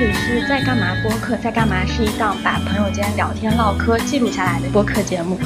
[0.00, 5.38] 里是在干嘛播客，在干嘛是一档把朋友间聊天唠嗑记录下来的播客节目。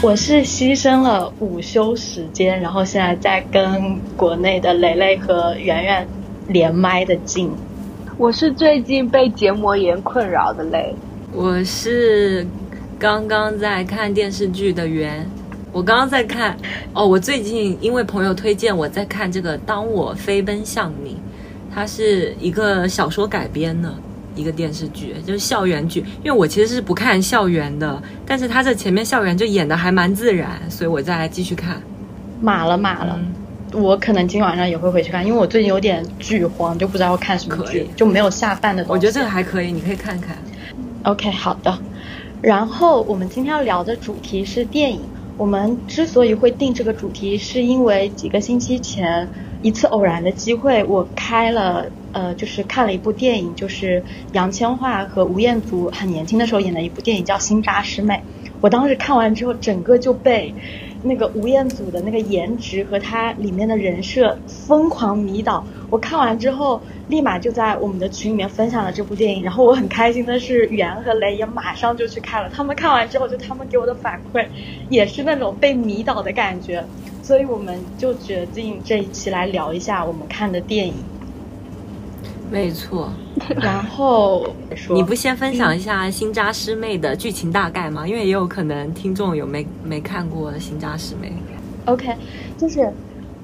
[0.00, 6.06] 我是牺牲了午休时间，然后现在在跟国内的蕾蕾和圆圆
[6.46, 7.50] 连麦的进。
[8.16, 10.94] 我是最近被结膜炎困扰的蕾。
[11.32, 12.46] 我是
[13.00, 15.28] 刚刚在看电视剧的圆。
[15.72, 16.56] 我刚刚在看
[16.94, 21.10] 哦，我最近因为朋友推荐我在看这个《当我飞奔向你》。
[21.76, 23.94] 它是一个小说改编的
[24.34, 26.00] 一个电视剧，就是校园剧。
[26.24, 31.78] 因为我其实是不看校园的，但是他这前面校园就演的还蛮自然，所以我再来继续看。
[32.40, 33.20] 码了码了，
[33.74, 38.92] 我可能今天晚上也会回去看，因为我最近有点剧荒，就不知道要看什么剧，就没有下饭的东西。
[38.94, 40.34] 我觉得这个还可以，你可以看看。
[41.02, 41.78] OK，好的。
[42.40, 45.02] 然后我们今天要聊的主题是电影。
[45.36, 49.28] 我们之所以会定这个主题，是因为几个星期前。
[49.62, 58.14] 一次偶然的机会，我开了呃，就是看了一部电影，就是杨千嬅和吴彦祖很年轻的时候演的一部电影，叫《新扎师妹》。
[58.60, 60.54] 我当时看完之后，整个就被
[61.02, 65.64] 那个吴彦祖的那个颜值和他里面的人设疯狂迷倒。
[65.90, 69.44] 我看完之后，立马就在我们的群里面分享了这部电影。
[69.44, 72.48] 然后我很开心的是，袁和雷也马上就去看了。
[72.48, 74.46] 他们看完之后，就他们给我的反馈
[74.88, 76.82] 也是那种被迷倒的感觉。
[77.26, 80.94] 所以我们就决定这一期来聊一下我们看的电影。
[82.52, 83.10] 没错，
[83.60, 84.46] 然后
[84.90, 88.06] 你不先分享一下《新扎师妹》的剧情大概吗？
[88.06, 91.32] 因为也有可能听众有没没看过《新扎师妹》。
[91.90, 92.14] OK，
[92.56, 92.92] 就是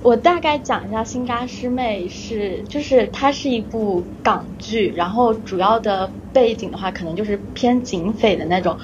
[0.00, 8.78] 我大概讲一下《新扎师妹》是，就是它是一部港剧，然后主要的背景的话，可能就是偏警匪的那种，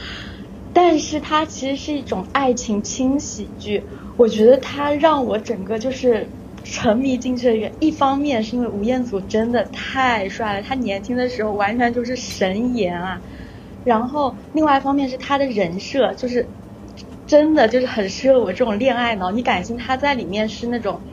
[0.75, 3.85] 但是它其实是一种爱情轻喜剧。
[4.19, 6.29] 我觉得他让我整个就是
[6.65, 13.23] 沉迷进去的原一方面是因为吴彦祖真的太帅了，他年轻的时候完全就是神颜啊。
[13.84, 16.51] 然后另外一方面是他的人设，就是
[17.28, 19.31] 真的就是很适合我这种恋爱脑。
[19.31, 21.05] 你敢信他在里面是那种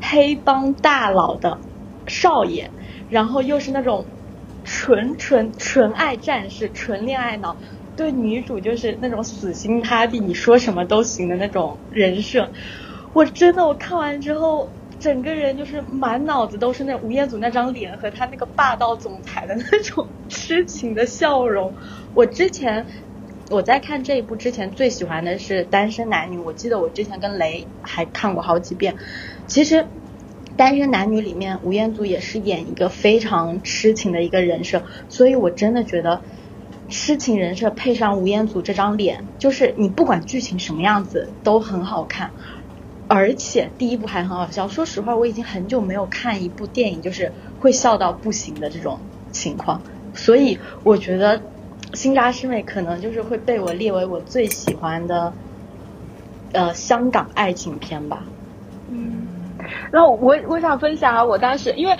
[0.00, 1.60] 黑帮大佬的
[2.06, 2.70] 少爷，
[3.08, 4.06] 然后又是那种
[4.62, 7.58] 纯纯纯爱战士、纯恋爱脑。
[7.96, 12.48] 对女主就是那种死心塌地，你说什么都行的那种人设，
[13.12, 14.68] 我真的我看完之后，
[14.98, 21.72] 整个人就是满脑子都是那吴彦祖那张脸和他那个霸道总裁的那种痴情的笑容。
[22.14, 22.84] 我之前
[23.48, 28.96] 我在看这一部之前最喜欢的是《单身男女》，我记得我之前跟雷还看过好几遍。
[29.46, 29.82] 其实
[30.56, 36.20] 《单身男女》里面吴彦祖也是演一个非常痴情的一个人设，所以我真的觉得。
[36.88, 42.30] 痴情人设配上吴彦祖这张脸，就是你不管剧情什么样子都很好看，
[43.08, 44.68] 而且第一部还很好笑。
[44.68, 48.98] 说实话，我已经很久没有看一部电影就是会笑到不行的这种
[49.32, 49.80] 情况，
[50.14, 51.38] 所以我觉得
[51.94, 55.32] 《新扎师妹》可能就是会被我列为我最喜欢的
[56.52, 58.24] 呃香港爱情片吧。
[59.92, 61.96] 然后我我想分享啊，我当时因为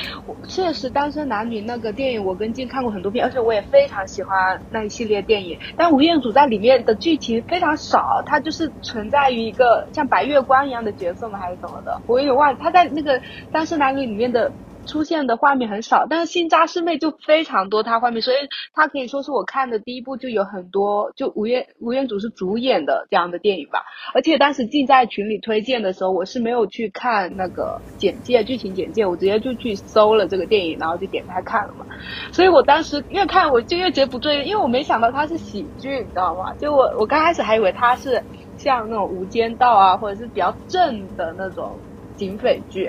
[0.49, 5.59] 确实《单身男女》那个电影，我跟静看过很多遍，而且我也非常喜欢那一系列电影。
[5.77, 11.39] 但吴彦祖在里面的剧情非常少，他就是存在于一个像白月光一样的角色吗？
[11.39, 12.03] 还是怎么的？
[12.07, 12.57] 我有点忘。
[12.59, 13.19] 他在那个
[13.51, 14.55] 《单身男女》里面的。
[14.87, 18.37] 出现的画面很少，但是新扎师妹就非常多，她画面，所以
[18.73, 23.83] 她可以说是我看的第一部就有很多，就吴彦吴彦祖是主演的这样的电影吧。
[24.15, 31.85] 而且当时静在群里推荐的时候，我是没有去看那个简介、剧情简介，我直接就去搜了这个电影，然后就点开看了嘛。
[32.33, 36.55] 所以我当时越看我就越觉得不对，因为我没想到它是喜剧，你知道吗？
[36.59, 38.23] 就我我刚开始还以为它是
[38.57, 41.83] 像那种无间道啊，或者是比较正的那种。
[42.17, 42.85] 警匪剧，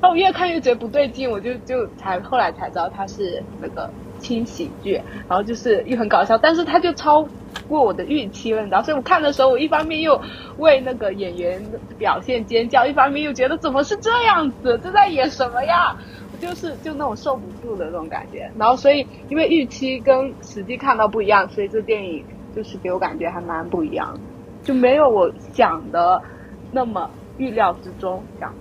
[0.00, 7.26] 然后我越看越觉得不对劲，我就就才后来才知道它是那个轻喜剧，然后就是又很搞笑，但是它就超
[7.68, 8.82] 过我的预期了，你知道？
[8.82, 10.20] 所以我看的时候，我一方面又
[10.58, 11.62] 为那个演员
[11.98, 15.96] 表现尖叫，一方面又觉得怎么是这样子，这在演什么呀？
[16.32, 18.50] 我就是就那种受不住的那种感觉。
[18.58, 24.18] 然后所以因为预期跟实际看到不一样，所以这电影就是给我感觉还蛮不一样，
[24.62, 26.22] 就没有我想的
[26.70, 28.54] 那么预料之中这样。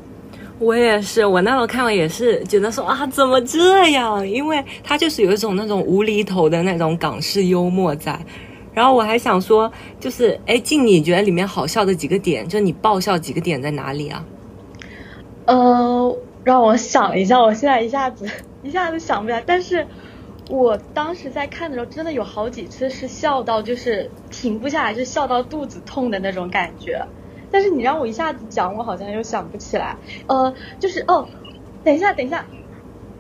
[0.59, 4.27] 我也是，我那时候看了也是觉得说啊，怎么这样？
[4.27, 8.19] 因为他就是有一种那种无厘头的那种港式幽默在。
[8.74, 14.25] 然后我还想说，就是哎，静，你觉得里面好笑的几个点，就你爆笑几个点在哪里啊？
[15.45, 18.27] 呃，让我想一下，我现在一下子
[18.63, 19.44] 一下子想不起来。
[19.45, 19.86] 但是
[20.50, 27.04] 我当时在看的时候，真的有好几次是笑到就是停不下来，就笑到肚子痛的那种感觉。
[27.52, 29.96] 但是你让我一下子讲，我好像又想不起来。
[30.28, 31.28] 呃，就是哦，
[31.84, 32.46] 等一下，等一下，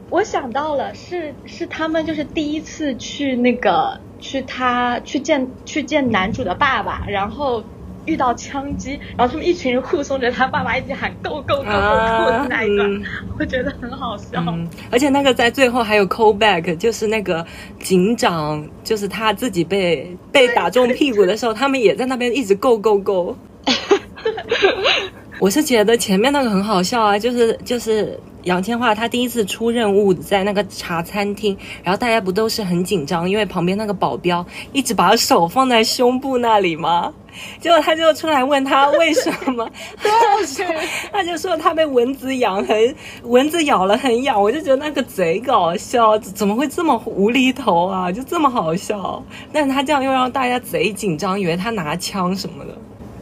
[0.09, 7.63] 我想到了，是是他们就是第一次去那个去他去见去见男主的爸爸，然后
[8.05, 13.03] 遇到枪击，然后他们一群人护送着他爸爸一起喊 “go go go go go” 的那一段，嗯
[13.37, 14.41] 我觉得很好笑。
[14.47, 17.45] 嗯，而且那个在最后还有 call back，就是那个
[17.79, 23.35] 警长，就是他自己被被打中屁股的时候，他们也在那边一直 go go go。
[25.39, 34.43] 我是觉得前面那个很好笑啊，就是就是杨千嬅她第一次出任务在那个茶餐厅，然后大家不都是很紧张，因为旁边那个保镖
[34.73, 37.13] 一直把手放在胸部那里吗？
[37.61, 39.69] 结果他就出来问他为什么，
[40.01, 40.09] 他
[40.39, 40.65] 就说
[41.11, 48.11] 他就说他被蚊子咬很蚊子咬了很痒，我就觉得那个贼搞笑，怎么会这么无厘头啊？
[48.11, 49.23] 就这么好笑，
[49.53, 52.75] 但是他这样又让大家贼紧张，以为他拿枪什么的。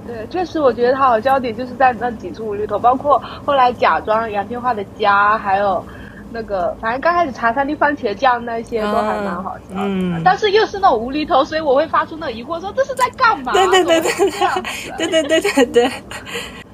[0.07, 5.83] 对，确实，我觉得他好笑点就是在那几处无厘头，包括后来假装杨千嬅的家，还有
[6.31, 13.51] 那个，反正刚开始茶餐厅番茄酱那些都还蛮好笑的，嗯但是又是那种无厘头，所以我会发出那种疑惑，说这是在干嘛？
[13.53, 14.11] 对对对对
[14.97, 15.91] 对对对对对，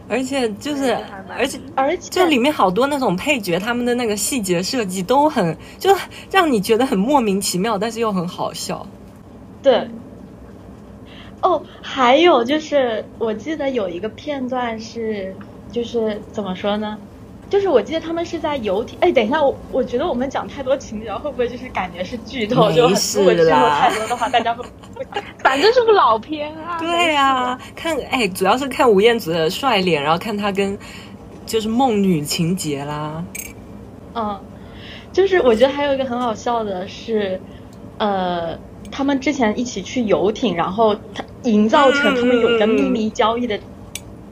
[0.10, 0.98] 而且就是
[1.38, 5.96] 而且而且就里面好多那种配角，他们的那个细节设计都很，就
[6.30, 8.86] 让你觉得很莫名其妙，但是又很好笑。
[9.64, 9.90] 对。
[11.42, 15.36] 哦，还有就是，我记得有一个片段是，
[15.72, 16.98] 就是怎么说呢？
[17.50, 18.98] 就是我记得他们是在游艇。
[19.02, 22.70] 哎，等一下，我我觉得我们讲太多情节，会不会就是感觉是剧透？
[22.70, 24.64] 没就很事如果剧透太多的话，大家会
[24.96, 25.06] 会
[25.44, 26.78] 反正是个老片啊。
[26.80, 30.78] 对啊，看哎，主要是看吴彦祖的帅脸，然后看他跟
[31.46, 33.22] 就是梦女情节啦。
[34.14, 34.40] 嗯，
[35.12, 37.42] 就是我觉得还有一个很好笑的是，
[37.98, 38.58] 呃，
[38.92, 43.60] 他们之前一起去游艇，然后他营造成他们有一个秘密交易的，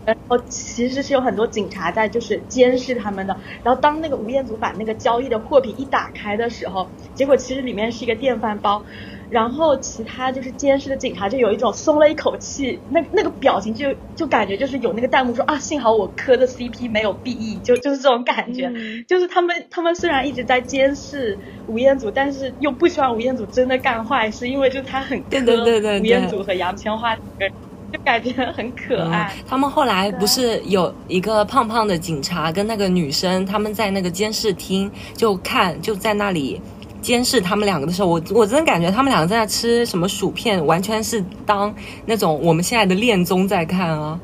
[0.05, 3.39] 然后其实是有很多警察在就是监视他们的。
[3.63, 8.83] 然后当那个吴彦祖把那个交易的货品一打开的时候，结果其实里面是一个电饭煲。
[9.29, 18.71] 然后其他就是监视的警察就有一种松了一口气，那那个表情就就感觉就是有那个弹幕说啊，幸好我磕的 CP 没有 BE，就就是这种感觉。
[18.73, 21.37] 嗯就是他们他们虽然一直在监视
[21.67, 27.51] 吴彦祖，但是又不希望吴彦祖真的干坏事，因为就是他很对对磕对对对吴彦祖和杨千嬅两个人，
[27.93, 29.31] 就感觉很可爱。
[29.37, 36.61] 嗯，他们后来不是有一个胖胖的警察跟那个女生，他们在那个监视厅就看就在那里
[37.01, 41.73] 监视他们两个的时候，我我真的感觉他们两个在那吃什么薯片，完全是当
[42.05, 44.19] 那种我们现在的恋综在看啊。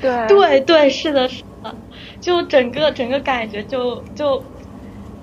[0.00, 1.74] 对对对，是的，是的，
[2.20, 4.42] 就整个整个感觉就就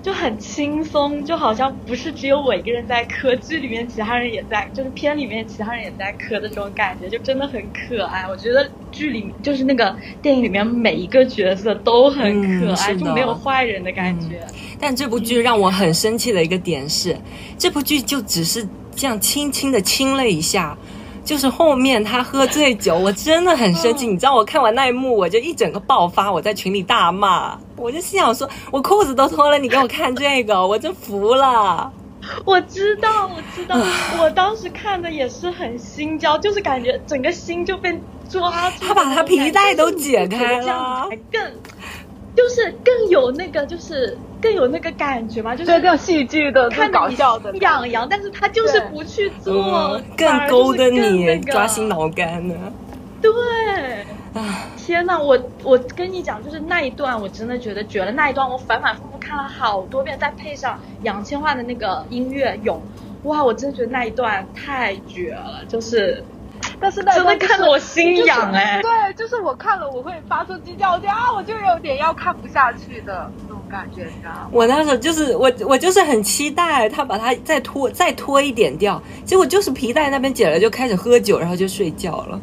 [0.02, 8.26] 就很轻松，就好像不是只有我一个人在磕，剧里面其他人也在，就是片里面其他人也在磕的这种感觉，就真的很可爱。
[8.28, 12.20] 我觉得剧里就是那个电影里面每一个角色都很
[12.60, 14.44] 可爱，嗯就没有坏人的感觉。
[14.80, 17.16] 但这部剧让我很生气的一个点是，
[17.56, 18.66] 这部剧就只是
[18.96, 20.76] 这样轻轻的亲了一下，
[21.24, 24.06] 就是后面他喝醉酒，我真的很生气。
[24.06, 31.92] 你知道我看完那一幕，我就一整个爆发，我在群里大骂，我就心想说，我裤子都脱了，你给我看这个，我真服了。
[32.44, 33.76] 我知道，我知道，
[34.20, 37.90] 我当时看的也是很心焦，就是感觉整个心就被
[38.28, 38.86] 抓住。
[38.86, 41.52] 他把他皮带都解开了这样才更，
[42.36, 52.54] 就是更有那个，就是更有那个感觉嘛，就是对这种戏剧的、看搞笑的痒痒，但是他就是不去做，嗯，更勾的你更那个抓心挠肝的。
[53.20, 53.32] 对。
[54.34, 62.80] 啊，天呐，我我跟你讲，就是那一段我真的觉得绝了，那一段我反反复复看了好多遍，再配上杨千嬅的那个音乐咏，
[63.24, 66.24] 哇，我真的觉得那一段太绝了，就是
[66.82, 74.48] 但是那真的看得我心痒哎就是对，就是我看了我会发出鸡叫，我就啊，我就有点要看不下去的那种感觉，你知道吗？
[74.50, 82.40] 我那时候就是我，我就是很期待他把它再拖再拖一点掉，结果就是皮带那边解了，就开始喝酒，然后就睡觉了。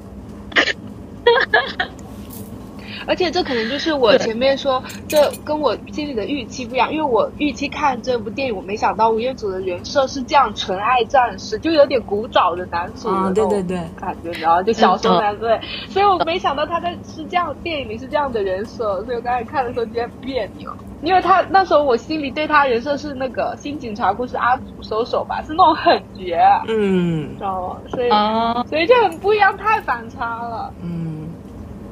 [3.10, 20.72] 而且这可能就是我前面说，这跟我心里的预期不一样，因为我预期看这部电影，我没想到吴彦祖的人设是这样纯爱战士，就有点古早的男主的啊对对对感觉，然后就小时候男 对，所以我没想到他在是这样电影里是这样的人设，所以我刚才看的时候觉得别扭。
[21.02, 26.38] 因为他那时候我心里对他人设是那个新警察故事阿祖收手吧，是那种狠绝，
[26.68, 27.78] 嗯知道吗？
[27.90, 30.72] 所以、啊，所以就很不一样，太反差了。
[30.84, 31.19] 嗯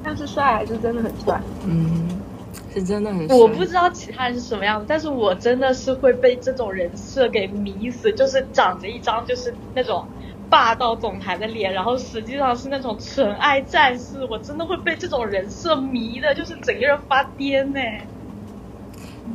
[0.08, 1.42] 但是帅还是真的很帅。
[1.66, 2.08] 嗯，
[2.74, 3.36] 是真的很帅。
[3.36, 10.08] 我不知道其他人是什么样子，但是我真的是会被这种人设给迷死，就是长着一张就是那种
[10.50, 17.82] 霸道总裁的脸，然后实际上是那种纯爱战士，我真的会被这种人设迷的，就是整个人发癫呢、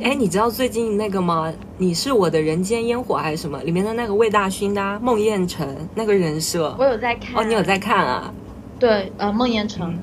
[0.01, 1.53] 哎，你知道最近那个吗？
[1.77, 3.61] 你是我的人间烟火还是什么？
[3.61, 7.35] 里面的那个魏大勋的孟宴臣那个人设，我有在看。
[7.35, 8.33] 哦，你有在看啊？
[8.79, 9.95] 对，呃，孟宴臣。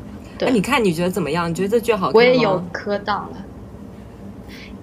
[0.46, 1.50] 哎，你看你觉得怎么样？
[1.50, 2.10] 你觉得这剧好？
[2.14, 3.44] 我也有磕到了。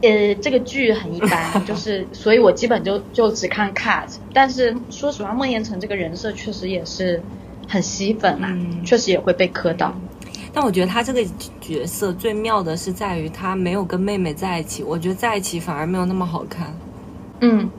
[0.02, 4.08] 呃，这个剧很一般， 就是，所以我基本就就只看 cut。
[4.32, 7.22] 但是说实话，孟宴臣这个人设确实也是
[7.68, 9.94] 很吸粉啊，确实也会被磕到。
[10.54, 11.24] 但我觉得他这个
[11.60, 16.76] 角色最妙的是在于他没有跟妹妹在一起，我觉得在一起反而没有那么好看。
[17.40, 17.70] 嗯，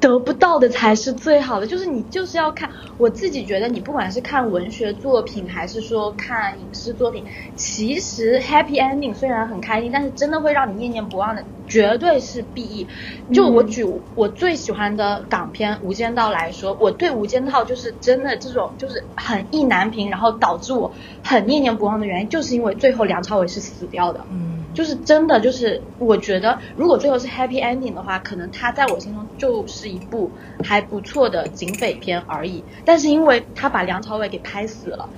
[0.00, 2.70] 得不到的才是最好的，就是你就是要看。
[2.98, 7.24] 我自己觉得，你不管是看文学作品，还是说看影视作品，
[7.56, 12.86] 其实 happy ending 虽然很开心，但是真的会让你念念不忘的，绝对是 BE。
[13.32, 20.92] 就我举我最喜欢的港片《无间道》来说，我对《无间道》就是真的这种就是很意难平，然后导致我
[21.24, 24.20] 很念念不忘的原因，就是因为最后梁朝伟是死掉的。
[24.30, 24.51] 嗯。
[24.74, 30.30] 就是真的，就是我觉得，如果最后是 happy ending 的话，可能他在我心中就是一部
[30.64, 32.62] 还不错的警匪片而已。
[32.84, 35.08] 但是因为他把梁朝伟给拍死了，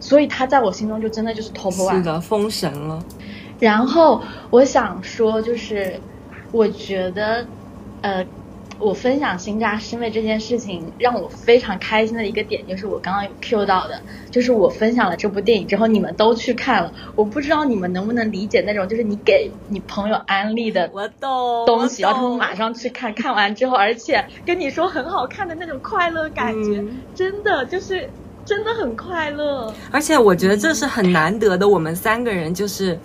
[0.00, 3.02] 所以他在我心中就真的就是 top one，是的，封神了。
[3.58, 6.00] 然后我想说，就是
[6.52, 7.46] 我觉得，
[8.02, 8.24] 呃。
[8.78, 16.92] 我分享新扎师妹这件事情，让我非常开心的一个点，就是我刚刚有 Q 到的，就是我分享了这部电影之后，你们都去看了。
[17.16, 28.08] 我不知道你们能不能理解那种，就是你给你朋友安利的我懂东西，然后他们马上去看看完之后，而且跟你说很好看的那种快乐感觉，真的就是
[28.44, 29.74] 真的很快乐。
[29.90, 32.98] 而且我觉得这是很难得的，我们三个人就是。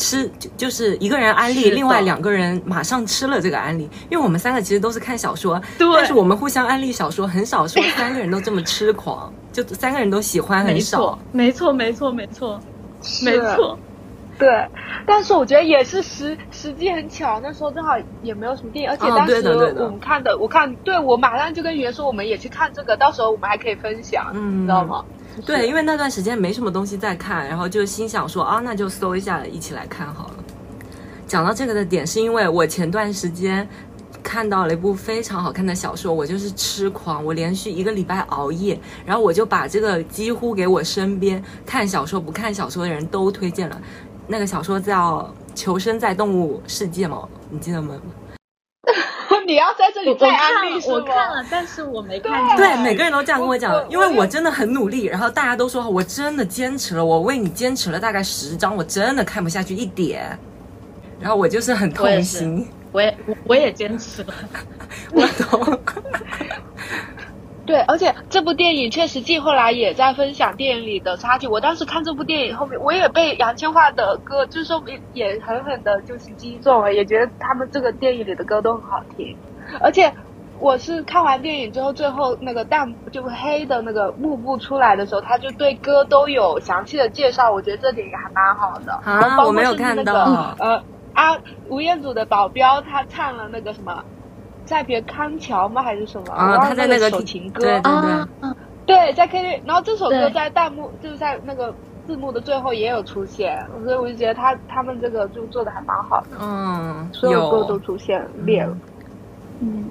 [0.00, 11.18] 吃就就是一个人安利，另外两个人马上吃了这个安利，因为我们三个其实都是看小说，但是我们互相安利小说，很少说三个人都这么痴狂，就三个人都喜欢很少。
[11.32, 12.60] 没错，没错，没错，
[13.22, 13.78] 没错，
[14.40, 14.66] 对。
[15.06, 25.04] 但是我觉得也是时时机很巧，那时候正好也没有什么电影，而且当时我们看的，我看对我马上就跟圆说我们也去看这个，到时候我们还可以分享，嗯你知道吗？
[25.46, 30.34] 对，因为那段时间没什么东西在看，然后就心想说啊，那就搜一下，一起来看好了。
[31.26, 33.66] 讲到这个的点，是因为我前段时间
[34.22, 43.80] 看到了一部非常好看的小说，我就是痴狂，我连续一个礼拜熬夜，然后我就把这个几乎给我身边看小说不看小说的人都推荐了。
[44.30, 48.00] 那个小说叫《求生在动物世界》嘛，你记得吗？
[49.44, 52.56] 你要在这里再安利我看了，但是我没看。
[52.56, 60.38] 对，每个人都这样跟我讲，因为我真的很努力，然后大家都说我真的坚持了，我为你坚持了大概十章，我真的看不下去一点，
[61.18, 62.68] 然后我就是很痛心。
[62.92, 64.34] 我也我也坚持了，
[65.10, 65.80] 我懂。
[67.70, 71.46] 对，而且这部电影确实季后来也在分享电影里的差距。
[71.46, 79.36] 我当时看这部电影后面，我也被杨千嬅的歌，就是说也也狠狠的就是击中了，也觉得他们这个电影里的歌都很好听。
[79.80, 80.12] 而且
[80.58, 88.92] 我是看完电影之后，最后那个弹就黑的那个幕布出来的时候，他就对歌都有详细的介绍，我觉得这点也还蛮好的。
[89.04, 90.56] 啊，我没有看到。
[90.58, 90.82] 呃，
[91.14, 94.02] 啊，吴彦祖的保镖他唱了那个什么。
[94.70, 95.82] 再别康桥吗？
[95.82, 96.32] 还是什么？
[96.32, 97.92] 啊，他在那个情歌，对对
[98.86, 101.74] 对，对，在 KTV，然后这首歌在弹幕，就是在那个
[102.06, 108.78] 字幕的最后也有出现，所以我就觉得他他们这个就做的还蛮好的，嗯，所有歌都出现列了，
[109.58, 109.86] 嗯，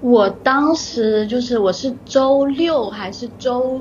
[0.00, 3.80] 我当时就是我是周六还是周。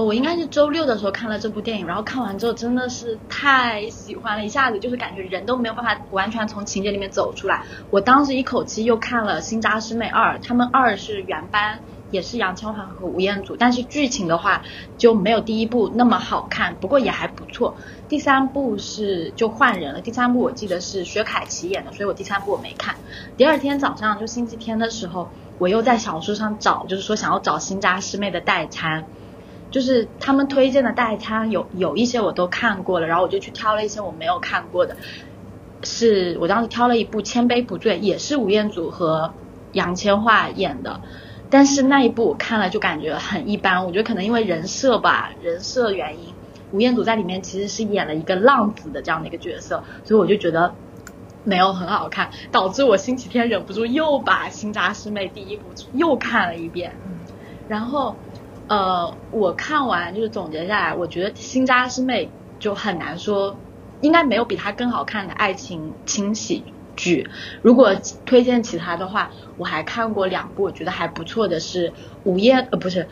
[0.00, 7.62] 我应该是周六的时候看了这部电影，然后看完之后真的是太喜欢了，一下子就是感觉人都没有办法完全从情节里面走出来。
[7.90, 14.62] 我当时一口气又看了《新扎师妹二》，他们二是原班，也是杨千嬅和吴彦祖，但是剧情的话
[14.96, 17.76] 就没有第一部那么好看，不过也还不错。
[18.08, 22.94] 第三部是就换人了，第三部我记得是薛凯琪演的，所以我第三部我没看。
[23.36, 25.28] 第二天早上就星期天的时候，
[25.58, 29.04] 我又在小说上找，就是说想要找新扎师妹的代餐。
[29.70, 34.96] 就是他们推荐的代餐有有一些我都看过了，然后我就去挑了一些我没有看过的，
[35.82, 39.34] 是我当时挑了一部《千杯不醉》，也是吴彦祖和
[39.72, 41.02] 杨千嬅演的，
[41.50, 46.32] 但是那一部我看了就感觉很一般，我觉得可能因为人设吧，人设原因，
[46.72, 50.74] 吴彦祖在里面其实是演了一个浪子的这样的一个角色，所以我就觉得
[51.44, 56.96] 没有很好看，导致我星期天忍不住又把《新扎师妹》第一部又看了一遍，
[57.68, 58.16] 然后。
[58.68, 62.26] 呃，我看完就是总结下来，我觉得《新扎师妹》
[62.58, 63.56] 就很难说，
[64.02, 67.28] 应该没有比它更好看的爱情轻喜剧。
[67.62, 67.94] 如果
[68.26, 71.90] 推荐其他的话，我还看过两部，我觉得还不错的是
[72.24, 73.08] 《午夜》呃不是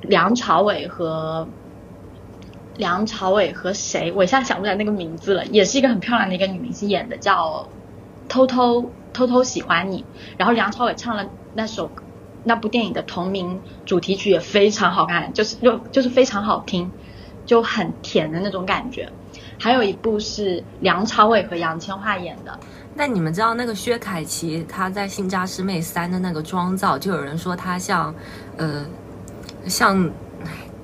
[0.00, 1.46] 梁朝伟和
[2.76, 7.68] 梁朝伟和谁，我一下想不起来那个名字了，也是一个很漂亮的一个女明星演的，叫
[8.28, 10.02] 《偷偷偷偷喜欢你》，
[10.38, 11.90] 然后梁朝伟唱了那首
[12.44, 16.90] 那部电影的同名主题曲也非常好看，就是就就是非常好听，
[17.44, 19.10] 就很甜的那种感觉。
[19.58, 22.58] 还有一部是梁朝伟和杨千嬅演的，
[22.94, 28.14] 那你们知道那个薛凯琪她在《新扎师妹三》的那个妆造，就有人说她像，
[28.56, 28.84] 呃，
[29.66, 30.10] 像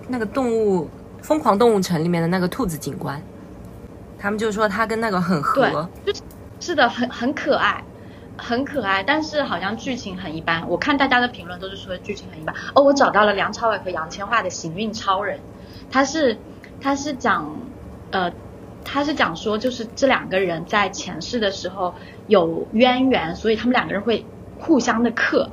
[0.09, 0.88] 那个动物。
[1.23, 3.21] 《疯狂动物城》里面的那个兔子警官，
[4.19, 6.23] 他们就说她跟那个很合，就是
[6.61, 7.85] 是的，很很可爱，
[8.40, 10.68] 很可爱，但是好像剧情很一般。
[10.68, 12.54] 我看大家的评论都是说剧情很一般。
[12.75, 15.38] 哦，我找到了梁朝伟和杨千嬅的《行运超人》，
[15.90, 16.38] 他是
[16.80, 17.56] 他是讲
[18.11, 18.32] 呃
[18.85, 21.94] 他是讲说就是这两个人在前世的时候
[22.26, 24.25] 有渊源，所以他们两个人会
[24.59, 25.50] 互相的克，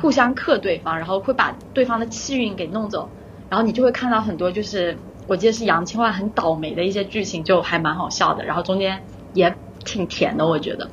[0.00, 3.08] 互相克对方，然后会把对方的气运给弄走。
[3.48, 8.44] 然后你就会看到很多，就是我记得是杨千嬅很倒霉的一些剧情，就还蛮好笑的。
[8.44, 9.02] 然后中间
[9.34, 10.90] 也挺甜的，我觉得。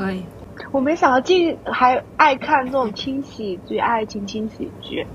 [0.00, 0.24] 嗯，可以。
[0.72, 5.06] 我没想到竟还爱看这种轻喜剧、爱情轻喜剧。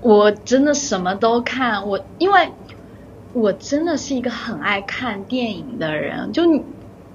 [0.00, 2.50] 我真的什么都看，我因为
[3.32, 6.32] 我真的是一个很爱看电影的人。
[6.32, 6.62] 就你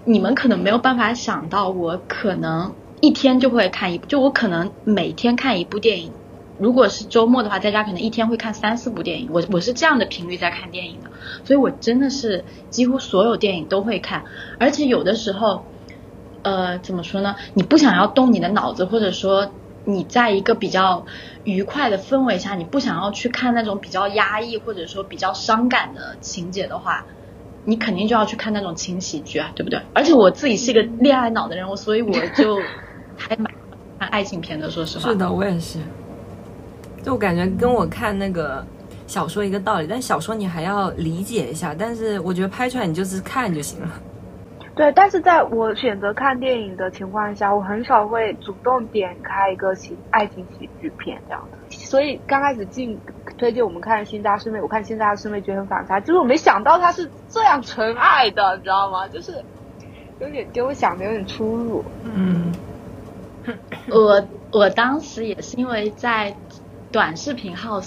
[0.06, 6.12] 你们可能没有办法想到，我可能一天就会看一部，就我可能每天看一部电影。
[6.60, 9.30] 如果是周末的话，在家可能一天会看三四部电影。
[9.32, 11.12] 我我是这样的频率在看电影的，
[11.44, 14.24] 所以我真的是几乎所有电影都会看。
[14.60, 15.66] 而且有的时候，
[16.48, 17.36] 呃，怎么说呢？
[17.56, 19.52] 你不想要动你的脑子，或者说
[19.84, 21.06] 你在一个比较
[21.44, 27.06] 愉快的氛围下，你不想要去看那种比较压抑或者说比较伤感的情节的话，
[27.66, 29.82] 你肯定就要去看那种轻喜剧啊，对不对？
[29.94, 32.56] 而且我自己是一个恋爱脑的人，我所以我就
[33.18, 33.52] 还蛮
[34.00, 34.70] 看爱情片的。
[34.72, 35.80] 说实话，是的，我也是。
[37.04, 38.66] 就感觉跟我看那个
[39.06, 43.90] 小说一个道理，但小说你还要理解一下，但是我觉得拍出来你就是看就行了。
[44.78, 51.58] 对，但是在我选择看电影的情况下，我很少会主动点开一个喜爱情喜剧片这样的。
[51.70, 52.98] 所以刚开始进
[53.38, 59.08] 推荐我们看《新扎师妹》，我看《新扎师妹》觉得很反差，就是我没想到他是这样纯爱的，你知道吗？
[59.08, 59.44] 就是
[60.20, 61.84] 有点跟我想的有点出入。
[62.04, 62.54] 嗯，
[63.90, 66.34] 我我当时也是因为在。
[66.90, 67.82] 短视频号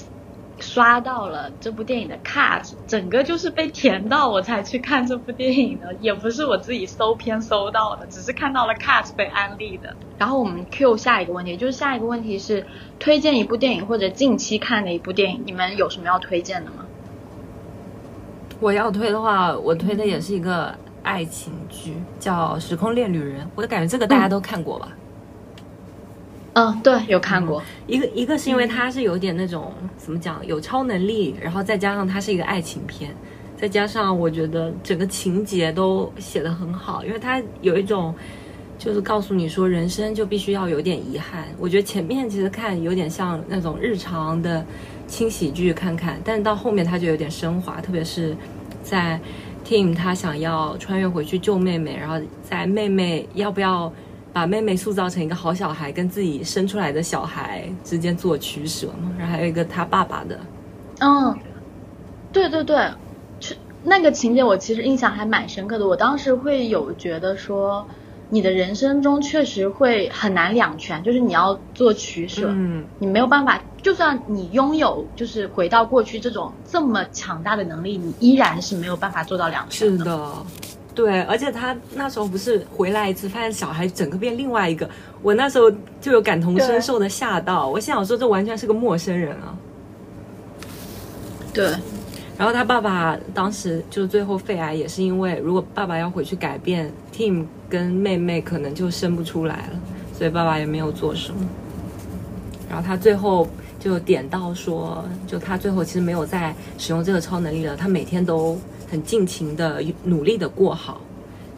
[0.60, 9.96] 刷到了这部电影的 cut，整个就是被甜到我才去看这部电影的，也不是我自己搜片搜到的，只是看到了 cut 被安利的。
[10.18, 12.66] 然后我们 Q 下一个问题，就是下一个问题是
[12.98, 16.86] 推荐一部电影或者近期看的一部电影，你们有什么要推荐的吗？
[18.60, 24.88] 我要推的话，我推的也是一个爱情剧，叫《时空恋旅人》，我感觉这个大家都看过吧。
[24.90, 24.99] 嗯，
[26.82, 33.14] 对，有看过一个一个是因为它是有点那种怎么讲，有超能力，然后再加上它是一个爱情片，
[33.56, 38.14] 再加上我觉得整个情节都写的很好，因为它有一种
[38.78, 41.46] 就是告诉你说人生就必须要有点遗憾。
[41.58, 44.64] 我觉得前面其实看有点像那种日常的
[45.06, 48.36] 轻喜剧看看，但是到后面它就有点升华，特别是
[48.82, 49.18] 在
[49.64, 53.90] Tim 他想要穿越回去救妹妹，然后在妹妹要不要。
[54.32, 59.10] 把妹妹塑造成一个好小孩，跟自己生出来的小孩之间做取舍嘛。
[59.18, 60.38] 然后还有一个他爸爸的，
[61.00, 61.36] 嗯，
[62.32, 62.88] 对对对，
[63.82, 65.86] 那个情节我其实印象还蛮深刻的。
[65.86, 67.86] 我当时会有觉得说，
[68.28, 79.98] 你的人生中确实会很难两全，就是你要做取舍，嗯，你没有办法，就算你拥有就是回到过去这种这么强大的能力，你依然是没有办法做到两全的。
[79.98, 80.32] 是的。
[80.92, 84.90] 对，而且他那时候不是回来一次，发现小孩整个变另外一个，
[85.22, 89.56] 我那时候就有感同身受的吓到，我心想说这完全是个陌生人啊。
[91.54, 91.70] 对，
[92.36, 99.80] 然后他爸爸当时就最后肺癌，也是因为如果爸爸要回去改变，Tim 跟妹妹可能就生不出来了，
[100.12, 101.40] 所以爸爸也没有做什么。
[102.68, 103.48] 然后他最后
[103.78, 108.58] 就点到说，就他最后其实没有再使用这个超能力了，他每天都。
[108.90, 111.00] 很尽情的努力的过好，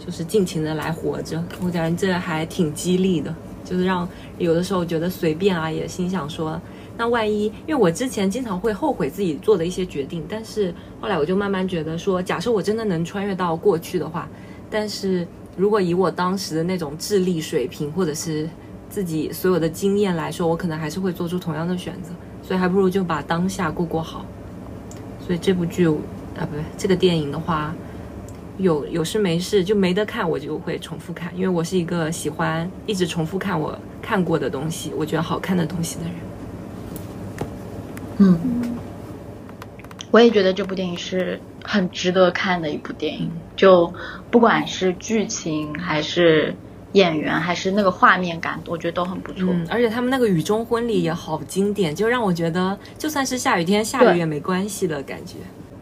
[0.04, 1.42] 就是尽情的来活着。
[1.64, 6.60] 我感觉这还挺激励的，就是让有的时候觉得随便啊，也心想说，
[6.98, 14.28] 那万一，因为我之前经常会后悔自己做的一些决定，但是后来我就慢慢觉得说，假设我真的能穿越到过去的话，
[14.68, 18.46] 但是如果以我当时的那种智力水平或者是
[18.90, 22.10] 自己所有的经验来说，我可能还是会做出同样的选择，
[22.42, 24.26] 所以还不如就把当下过过好。
[25.26, 25.88] 所以这部剧。
[26.38, 27.74] 啊，不对，这个电影的话，
[28.58, 36.14] 有有事没事就没得看，我就会重复看，因为我是一个喜欢一直重复看我看过的东西，我觉得好看的东西的人。
[38.18, 38.76] 嗯，
[40.10, 43.92] 我也觉得这部电影是很值得看的一部电影，就
[44.30, 46.54] 不管是剧情还是
[46.92, 49.48] 演员还是那个画面感，我觉得都很不错。
[49.48, 55.36] 嗯，而且他们那个雨中婚礼也好经典，就让我觉得就算是下雨天下雨对也没关系的感觉。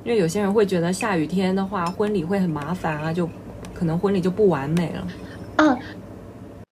[0.05, 3.29] 因为有些人会觉得下雨天的话婚礼会很麻烦啊，就
[3.75, 5.07] 可能婚礼就不完美了。
[5.57, 5.79] 嗯，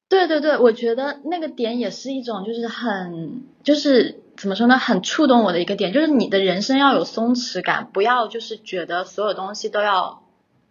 [0.09, 10.23] 对对对，我觉得那个点也是一种，就是很，就是怎么说呢，很触动我的一个点，就是你的人生要有松弛感，不要就是觉得所有东西都要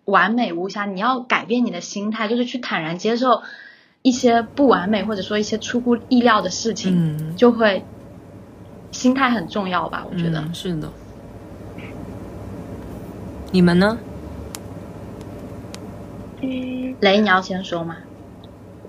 [0.05, 3.43] 完美无瑕，你要改变你的心态，就是去坦然接受
[4.01, 7.85] 一些不完美或者说一些出乎意料的事情，嗯，就会
[8.91, 10.39] 心态很重要吧，我觉得。
[10.39, 10.91] 嗯是的。
[13.51, 13.97] 你们呢？
[16.41, 17.97] 嗯，雷，你要先说吗？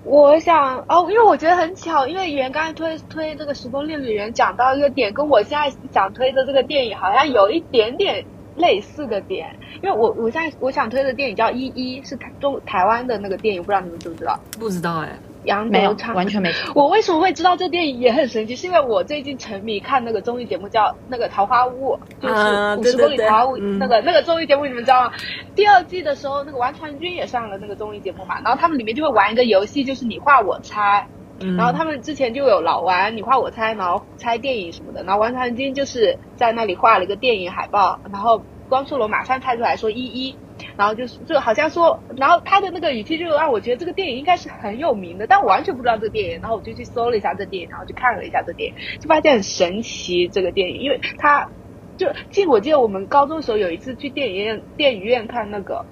[0.03, 9.55] 我想哦，因为我觉得很巧，因为袁刚才推推这个《时空恋旅人》讲到一个点，跟我现在想推的这个电影好像有一点点类似的点。
[9.81, 14.39] 因为我我现在我想推的电影叫《一一》，是台中台湾的那个电影，不知道你们知不知道？
[14.59, 15.09] 不知道哎。
[15.43, 16.51] 杨没有德，昌完全没。
[16.75, 18.55] 我为什么会知道这电影也很神奇？
[18.55, 25.11] 是因为我最近沉迷看那个综艺节目叫那个《桃花坞》，就是啊五十公里桃花坞、嗯那个那个综艺节目，你们知道吗？
[25.55, 31.07] 第二季的时候，那个王传君也上了那个综艺节目嘛，然后他们里面就会玩一个游戏，就是你画我猜。
[31.41, 35.01] 嗯然后他们之前就有老玩你画我猜，然后猜电影什么的。
[35.03, 40.35] 然后王传君就是在那里画了一个电影海报，然后光速龙马上猜出来说一一，
[40.79, 46.39] 然后就是就好像说，然后他的那个语气就让我觉得这个电影应该是很有名的，但我完全不知道这个电影。
[46.39, 51.49] 然后我就去搜了一下这电影，然后去看了一下这电影，就发现很神奇这个电影，因为它
[51.97, 55.85] 就记我记得我们高中的时候有一次去电影院电影院看那个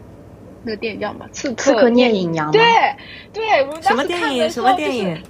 [0.64, 2.54] 那个电影叫什么《刺客刺客聂隐娘吗？
[2.54, 2.62] 对
[3.34, 4.26] 对，我们什当么电影？
[4.26, 5.24] 时看的时什候就是么电影？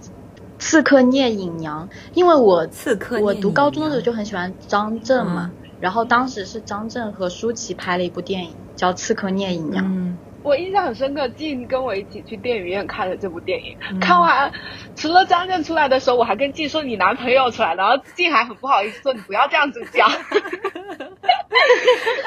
[0.60, 13.78] 刺客聂隐娘，因为我刺客我读高中的时候就很喜欢张震嘛，然后当时是张震和舒淇拍了一部电影叫《刺客聂隐娘》，嗯，我印象很深刻，静跟我一起去电影院看了这部电影。
[13.92, 14.52] 嗯看完，
[14.96, 20.10] 除了张震出来的时候，我还跟静说你男朋友出来，然后静还很不好意思说你不要这样子讲。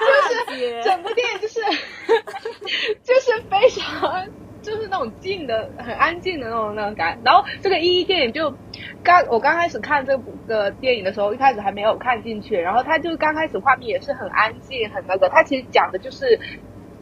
[0.00, 1.60] 就是整部电影就是
[3.02, 4.26] 就是非常
[4.70, 7.18] 就是那种静的很安静的那种那种感。
[7.24, 8.54] 然后这个一一电影就
[9.02, 16.38] 刚我刚开始看这部的电影的时候，一开始还没有看进去，然后它就刚开始画面也是很安静很那个，它其实讲的就是。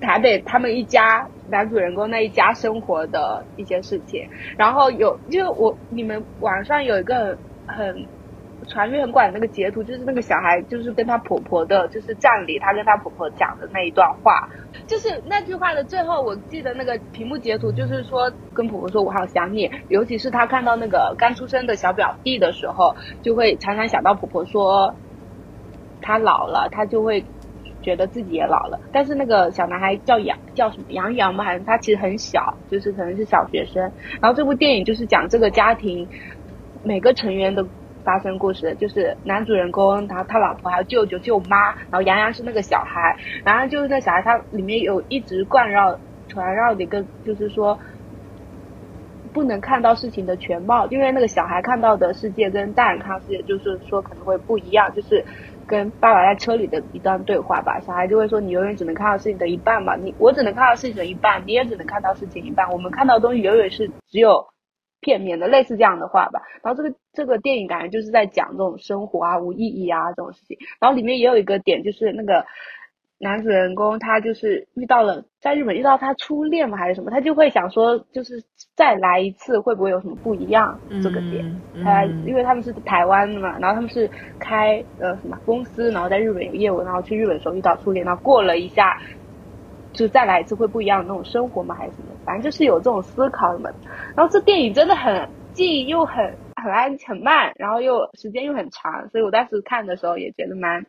[0.01, 8.07] 台北他们一家男主人公那一家生活的一些事情，然后有就我你们网上有一个很
[8.67, 14.49] 传阅很广的那个截图，就是那个小孩就是跟他婆婆的，就是葬礼，他跟他婆婆讲的那一段话，
[14.87, 24.95] 就是那句话的最后，我记得那个屏幕截图就是说跟婆婆说我好想你，尤其是他看到那个刚出生的小表弟的时候，就会常常想到婆婆说
[26.01, 27.25] 他老了，他就会。
[27.81, 33.81] 觉得自己也老了，但是那个小男孩叫杨叫什么杨洋嘛，好像他其实很小，就是可能是小学生。
[34.21, 36.07] 然后这部电影就是讲这个家庭
[36.83, 37.65] 每个成员的
[38.05, 47.79] 发生故事，就是男主人公然后他老婆还有舅舅舅妈，然后杨洋是那个小孩，然后就是那小孩他里面有一直贯绕缠绕的一个就是说。
[49.31, 55.23] 不能看到事情的全貌，因为那个小孩看到的世界跟大人看到世界，就是说可能会不一样，就是
[55.67, 57.79] 跟爸爸在车里的一段对话吧。
[57.79, 62.73] 小孩就会说：“你永远只能看到事情的一半嘛，你我只能看到事情的一半，你也只能看到事情一半。
[62.73, 64.45] 我们看到的东西永远是只有
[65.01, 70.57] 片面的，类似这样的话吧。”然后这个这个电影感觉就是在讲这种生活啊、无意义啊这种事情。
[70.81, 72.45] 然后里面也有一个点，就是那个。
[73.21, 78.41] 男主人公他就是遇到了在日本遇到他初恋嘛还是什么，他就会想说，就是
[78.77, 80.79] 再来一次会不会有什么不一样？
[81.03, 84.09] 这个点，嗯他嗯因为他们是台湾的嘛，然后他们是
[84.39, 88.97] 开呃什么公司，然后在日本有业务，然后去日本的时候遇到初恋，然后过了一下，
[89.99, 93.71] 就再来一次会不一样的那种生活吗还是什么，反正就是有这种思考的嘛。
[94.15, 96.17] 然后这电影真的很静又很
[96.57, 100.87] 很安很慢，然后又时间又很长，所以我当时看的时候也觉得蛮。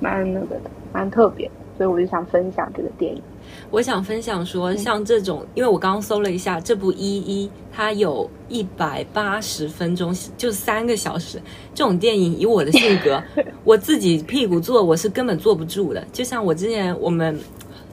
[0.00, 3.22] 蛮那个的，蛮特别，所以我就想分享这个电影。
[3.70, 11.40] 我想分享说，像这种，因为我刚刚搜了一下，这部《一一》它有一百八十分钟，就三个小时。
[11.72, 13.22] 这种电影，以我的性格，
[13.62, 16.04] 我自己屁股坐，我是根本坐不住的。
[16.12, 17.38] 就像我之前我们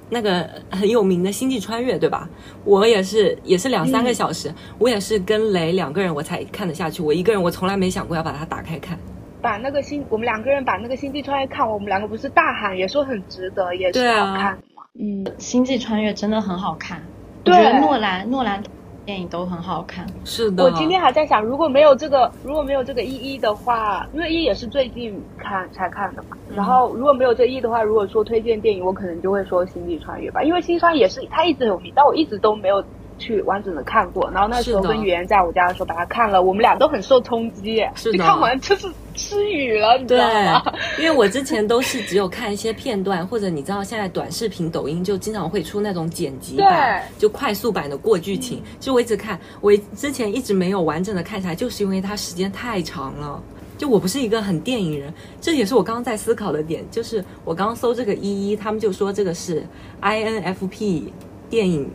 [0.10, 2.28] 那个很有名的《星际穿越》，对吧？
[2.66, 7.02] 我也是，也是两三个小时，我也是跟雷两个人我才看得下去。
[7.02, 8.98] 我一个人，我从来没想过要把它打开看。
[9.42, 14.84] 把那个星，我们两个人把那个《星际穿越》看完，我们两个不是大喊，也说很值得，也是好看的嘛。
[15.00, 17.02] 嗯，《星际穿越》真的很好看，
[17.46, 18.62] 我对觉得诺兰诺兰
[19.10, 20.06] 电影都很好看。
[20.24, 26.38] 是的，我今天还在想，如果没有这个，如果没有这个一一的话，因为一也是最近看才看的嘛。
[26.56, 32.84] 然后如果没有这一的话，如果说推荐电影，我可能就会说《星际穿越》吧，因为《星际穿越》也是它一直有名，但我一直都没有
[33.20, 34.28] 去完整的看过。
[34.32, 38.88] 然后那时候跟圆在我家的时候把它看了，我们俩都很受冲击，是的，看完就是。
[39.16, 40.64] 失语了，你知道吗？
[40.98, 48.64] 因为我之前都是只有看一些片段，或者你知道现在短视频、抖音就经常会出那种剪辑版，就快速版的过剧情。
[48.80, 53.44] 就我一直看，我之前一直没有完整的看下来，就是因为它时间太长了。
[53.78, 56.86] 就我不是一个很电影人，这也是我刚刚在思考的点。
[56.90, 59.68] 就是我刚刚搜这个一一，他们就说这个是
[60.02, 61.12] INFP
[61.50, 61.90] 电影。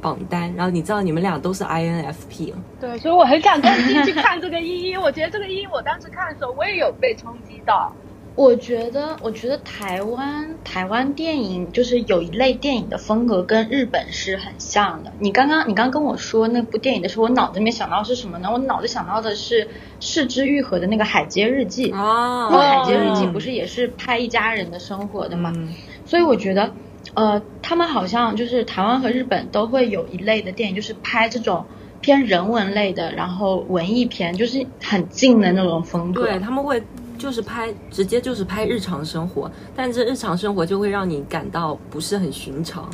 [0.00, 4.96] 榜单，然后你知道你们俩都是 INFP 了，对，所以我很感动进去看这个一一。
[4.96, 7.92] 我觉得这个一一，我当时看的时候，我也有被冲击到。
[8.34, 15.12] 我觉得，我觉得台湾台湾电影就是有一类电影的风格跟日本是很像的。
[15.18, 18.48] 你刚刚你刚跟我说那部电影的时候，我脑子里面想到是什么呢？
[18.52, 19.64] 我脑子想到的是
[19.98, 25.52] 《四之愈合》的那个《海街日记》啊，那个《海街日记》不是也是拍一家人的生活的吗？
[26.06, 26.70] 所以我觉得。
[27.14, 31.64] 呃，他们好像就是台湾和日本都会有一类的电影，就是拍这种
[32.00, 36.22] 偏人文类的，然后文艺片，就是很近的那种风格。
[36.22, 36.82] 对，他们会
[37.16, 42.88] 就是拍直接就是拍日常生活，但这日常生活就会让你感到不是很寻常。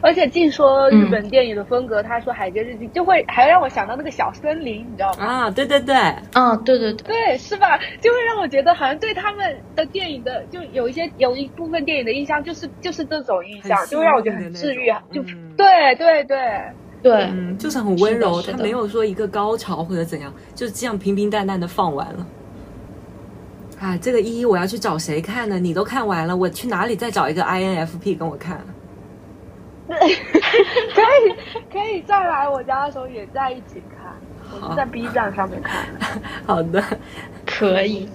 [0.00, 5.24] 而且净说日本电影的风格，他说《海街日记》就会还让我想到那个小森林，你知道吗？
[5.24, 5.94] 啊，对对对，
[6.34, 7.78] 嗯，对对对，对，是吧？
[8.00, 15.22] 就会让我觉得好像对他们的电影的，就有一些有一部分电影的印象，就是就是这种印象，就会让我觉得很治愈，就
[15.56, 16.38] 对对对
[17.02, 22.26] 对，就是很温柔，他没有说一个高潮或者怎样，就这样平平淡淡的放完了。
[23.80, 25.58] 啊，这个一我要去找谁看呢？
[25.58, 28.60] 你都看完了，我去哪里再找一个 INFP 跟我看？
[29.88, 31.34] 可以
[31.72, 34.14] 可以再来我家的时候也在一起看，
[34.54, 35.86] 我是在 B 站上面看。
[36.46, 36.82] 好的，
[37.44, 38.08] 可以，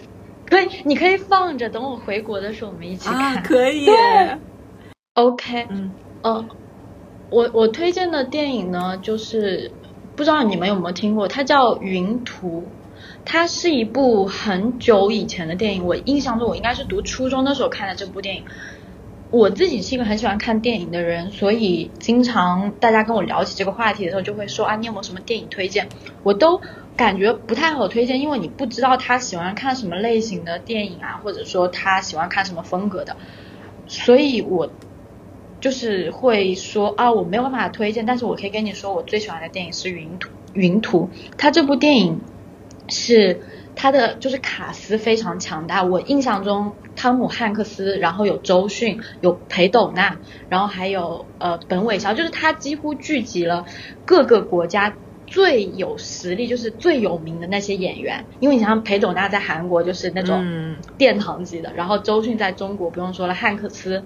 [0.49, 3.43] 可以，你可以放着，等我回国的时候我们一起看。
[3.43, 3.87] 可以。
[5.13, 5.91] OK，嗯
[6.23, 6.49] 嗯，
[7.29, 9.71] 我我推荐的电影呢，就是
[10.15, 12.61] 不知道你们有没有听过，它叫《云图》，
[13.25, 18.45] 它是一部很久以前的电影，我印象中我应该是读初中的时候看的这部电影。
[19.29, 25.89] 我自己是一个很喜欢看电影的人，所以经常大家跟我聊起这个话题的时候，就会说啊，你有没有什么电影推荐？
[26.23, 26.61] 我都
[26.95, 33.17] 感觉不太好推荐，因为你不知道他喜欢看什么类型的电影啊，或者说他喜欢看什么风格的，
[33.85, 34.71] 所以我
[35.59, 40.29] 就是会说啊，我没有办法推荐，但是我可以跟你说，我最喜欢的电影是《云图》。
[40.53, 42.21] 云图，它这部电影
[42.87, 43.41] 是。
[43.79, 50.17] 他的就是卡斯非常强大，我印象中汤姆汉克斯，然后有周迅，有裴斗娜，
[50.49, 53.65] 然后还有呃本伟肖，就是他几乎聚集了
[54.03, 54.95] 各个国家
[55.27, 58.25] 最有实力，就是最有名的那些演员。
[58.39, 64.03] 因为你像裴斗娜在韩国就是那种殿堂级的，然后周迅在中国不用说了，汉克斯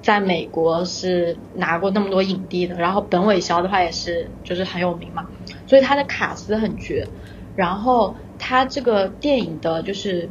[0.00, 5.26] 在美国是拿过那么多影帝的，然后本伟肖的话也是就是很有名嘛，
[5.66, 7.08] 所以他的卡斯很绝，
[7.56, 8.14] 然后。
[8.44, 10.28] 它这个电影的就是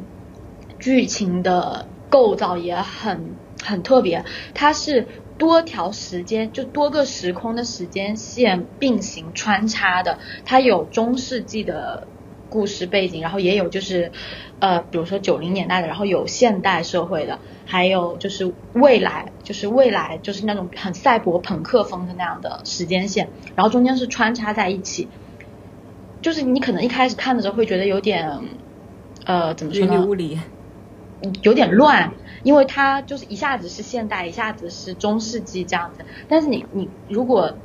[0.80, 12.06] 剧情的构造也很很特别，它是多条时间就多个时空的时间线并行穿插的，它有中世纪的
[12.50, 14.12] 故事背景，然后也有就是
[14.60, 25.08] 呃比如说九零年代的，然后有现代社会的，还有就是未来就是未来就是那种很赛博朋克风的那样的时间线，然后中间是穿插在一起。
[26.22, 28.40] 就是你可能一开始看的时候会觉得有点，
[29.26, 30.08] 呃，怎么说呢？
[31.44, 36.04] 有点乱，因为它就是一下子是现代，一下子是中世纪这样子。
[36.28, 37.60] 但是你你如果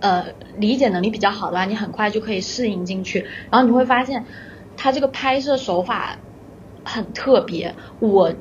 [0.00, 3.26] 呃理解能力比较好的话，你很快就可以适应进去。
[3.50, 4.26] 然后你会发现，
[4.76, 6.18] 它这个拍摄手法
[6.84, 7.76] 很特别。
[7.98, 8.34] 我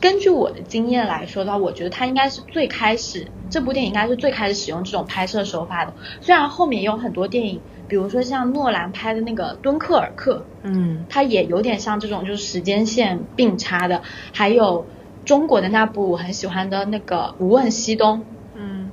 [0.00, 5.94] 根据我的经验来说的话，我觉得它应该是最开始这部电影应该是最开始使用这种拍摄手法的。
[6.20, 7.60] 虽然后面也有很多电影。
[7.88, 14.02] 比如说像诺兰拍的那个《敦刻尔克》，嗯，它也有点像这种，就是时间线并插的。
[14.34, 14.84] 还有
[15.24, 18.18] 中国的那部我很喜欢的那个《无问西东》，
[18.54, 18.90] 嗯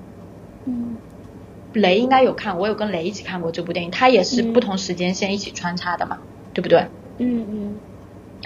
[0.64, 0.96] 嗯，
[1.74, 6.20] 雷应该有看，我有跟雷一起看过这部电影，它也是不同时间线一起穿插的嘛，
[6.54, 6.88] 对不对？
[7.18, 7.76] 嗯嗯，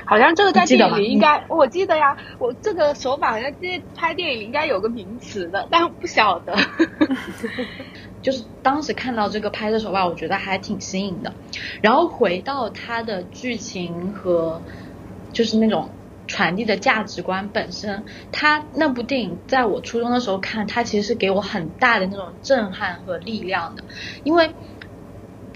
[0.06, 6.56] 好像这个在电影里应该，我记得呀，我这个手法好像这拍电影应该有个名词的，但不晓得。
[8.22, 11.34] 就是当时看到这个拍摄手法，我觉得还挺新颖的。
[11.82, 14.62] 然后回到它的剧情和
[15.32, 15.90] 就是那种
[16.28, 23.84] 传递的价值观本身，它那部电影在我初中的时候看，它其实是给我很大的那种震撼和力量的，
[24.24, 24.52] 因为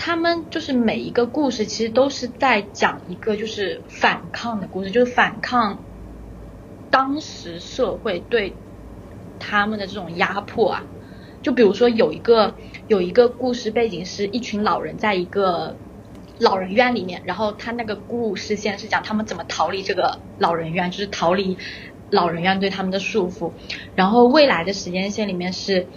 [0.06, 5.82] 他们就是每一个故事其实都是在讲一个就是反抗的故事，就是反抗
[6.92, 8.54] 当时社会对
[9.40, 10.84] 他们的这种压迫啊。
[11.42, 12.54] 就比如说有一个
[12.90, 15.78] 有一个故事背景是一群老人在一个
[16.38, 21.58] 老人院里面，然后他那个故事线是讲他们怎么逃离这个老人院，就是逃离
[22.10, 23.54] 老人院对他们的束缚。
[23.96, 25.88] 然后未来的时间线里面是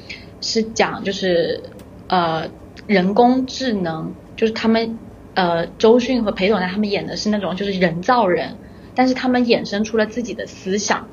[0.40, 1.60] 是讲就是
[2.06, 2.48] 呃
[2.86, 4.98] 人工智能，就是他们
[5.34, 8.56] 呃周迅和裴斗娜他们演的是那种就是人造人，
[8.94, 11.08] 但是他们衍生出了自己的思想，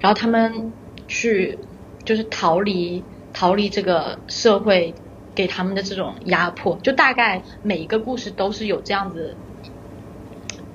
[0.00, 0.72] 然后他们
[1.06, 1.58] 去
[2.04, 3.04] 就是逃离。
[3.30, 4.94] 逃离这个社会
[5.32, 9.36] 给他们的这种压迫，就大概每一个故事都是有这样子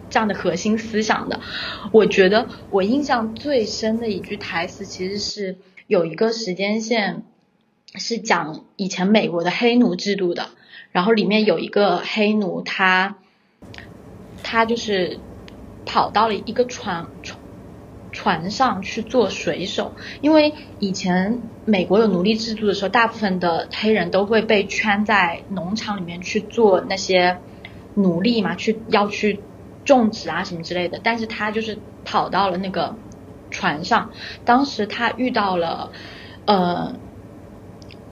[0.10, 1.42] 这样的核心思想的。
[1.92, 5.58] 我觉得我印象最深的一句台词，其实是
[5.88, 7.24] 有一个时间线
[7.96, 10.50] 是讲以前美国的黑奴制度的，
[10.92, 13.18] 然后里面有一个黑奴，他
[14.44, 15.20] 他就是
[15.86, 17.40] 跑到了一个船船。
[18.16, 27.40] 船上去做水手，因为以前美国有奴隶制度的时候，大部分的黑人都会被圈在农场里面去做那些
[27.96, 29.40] 奴隶嘛，去要去
[29.84, 31.00] 种植啊什么之类的。
[31.02, 32.96] 但是他就是跑到了那个
[33.50, 34.12] 船上，
[34.46, 35.92] 当时他遇到了，
[36.46, 36.94] 呃，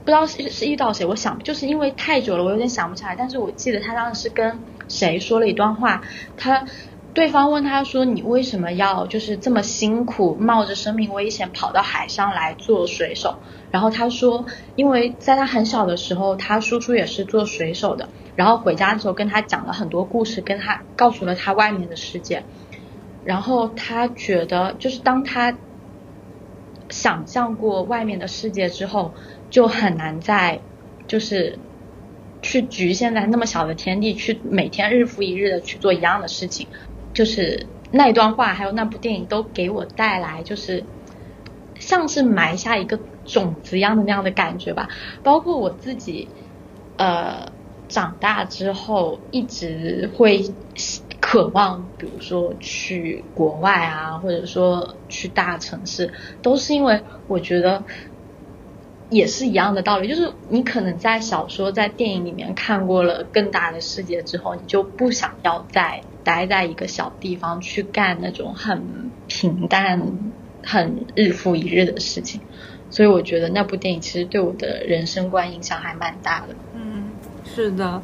[0.04, 3.14] 不知道是是遇到谁，我想就是因为太久了，我有点想不起来。
[3.16, 6.02] 但是我记得他当时是跟谁说了一段话，
[6.36, 6.66] 他。
[7.14, 13.36] 对方问他说：“你为什么要就是这么辛苦，冒着生命危险跑到海上来做水手？”
[13.70, 18.08] 然后他说：“因为在他很小的时候，他叔叔也是做水手的。
[18.34, 22.44] 然后回家的时候跟他讲了很多故事，跟他告诉了他外面的世界。
[23.26, 25.54] 然后他觉得，就是当他
[26.88, 29.12] 想象过外面的世界之后，
[29.52, 30.58] 就很难再
[31.06, 31.58] 就是
[32.40, 36.66] 去局限在那么小的天地，去每天日复一日的去做一样的事情。”
[37.12, 40.82] 就是那段话，还有那部电影，都给我带来就是
[41.78, 44.88] 像是埋下一个种子一样的那样的感觉吧。
[45.22, 46.26] 包括我自己，
[46.96, 47.52] 呃，
[47.88, 50.42] 长大之后一直会
[51.20, 56.10] 渴望，比如说去国外啊，或者说去大城市，
[56.40, 57.84] 都是因为我觉得
[59.12, 60.08] 也是一样的道理。
[60.08, 66.02] 就是你可能在小说、在电影里面看过了更大的世界之后，你就不想要再。
[66.24, 70.00] 待在一个小地方去干那种很平淡、
[70.62, 72.40] 很日复一日的事情，
[72.90, 76.54] 所以我觉得那部电影其实对我的人生观影响还蛮大的。
[76.76, 77.10] 嗯，
[77.44, 78.00] 是的。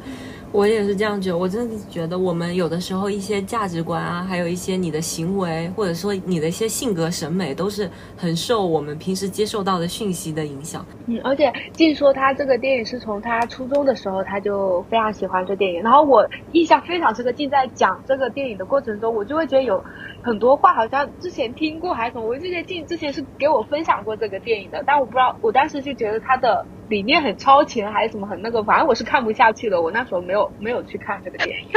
[0.51, 10.83] 我也是这样觉得，我真的觉得我们有的时候一些价值观啊，还有一些你的行为，或者说你的一些性格审美，都是很受我们平时接受到的讯息的影响。
[11.05, 17.31] 嗯，而且静说他这个电影是从他初中的时候他就非常喜欢这电影，然后我印象非常深刻。
[17.31, 19.83] 静在讲这个电影的过程中，我就会觉得有
[20.23, 26.65] 很多话好像之前听过还是什么，我记得静之前是给我分享过这个电影的，但我不知道，我当时就觉得他的。
[26.89, 29.81] 理念很超前还是什么很那个，反正我是看不下去的。
[29.81, 31.67] 我那时候没有没有去看这个电影。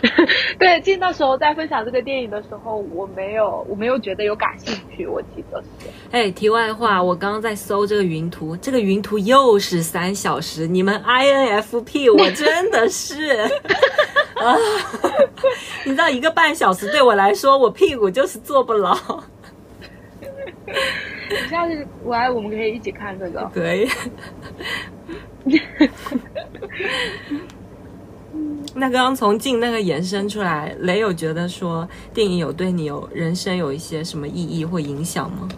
[0.58, 5.06] 对，进那时候在分享这个电影的时候，我没有我没有觉得有感兴趣。
[5.06, 5.88] 我记得是。
[6.10, 10.66] 哎，题外话，我刚刚在搜这个云图，这个云图又是三小时。
[10.66, 13.38] 你们 INFP，我真的是
[14.36, 14.56] 啊！
[15.84, 18.94] 你知道一个半小时对我来说，我屁股就是坐不牢。
[21.50, 23.48] 下次我来，我们可以一起看这个。
[23.54, 23.88] 可以。
[28.74, 35.48] 那刚刚从静那个延伸出来，雷有觉得说电影有对你有人生有一些什么意义或影响吗？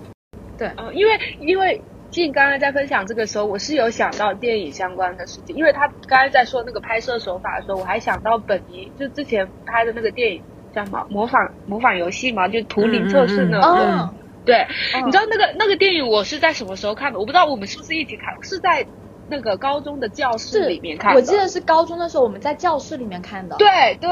[0.57, 1.79] 对，呃，因为因为
[2.11, 10.43] 静刚刚在分享这个时候，我是有想到电影相关的事情，因为他刚才在说那个拍摄手法的时候，我还想到本尼就之前拍的那个电影
[10.75, 14.15] 叫什么模仿模仿游戏嘛，就图灵测试那个。
[14.45, 14.67] 对，
[15.05, 17.19] 你知道那个那个电影我是在什么时候看的？
[17.19, 18.85] 我不知道我们是不是一起看，是在
[19.29, 21.15] 那个高中的教室里面看。
[21.15, 23.57] 我记得是高中的时候我们在教室里面看的。
[23.57, 24.11] 对对，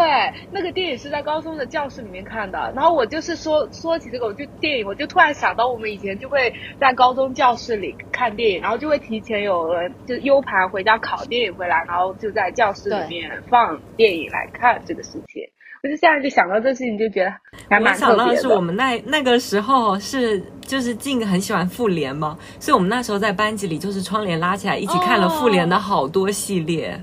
[0.53, 2.73] 那个电影是在高中的教室里面看的。
[2.75, 15.43] 然后我就是说说起这个，我就电影，我就突然想到我们以前就会在高中教室里看电影，然后就会提前有人就 U 盘回家拷电影回来，然后就在教室里面放电影来看这个事情。
[15.83, 17.33] 我就现在就想到这事情，就觉得
[17.69, 18.13] 还蛮特别的。
[18.13, 27.01] 我想到的是，我们那那个时候是就是静很喜欢复联嘛，所以我们那时候在班级里就是窗帘拉起来一起看了复联的好多系列，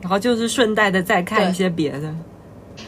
[0.00, 2.14] 然后就是顺带的再看一些别的。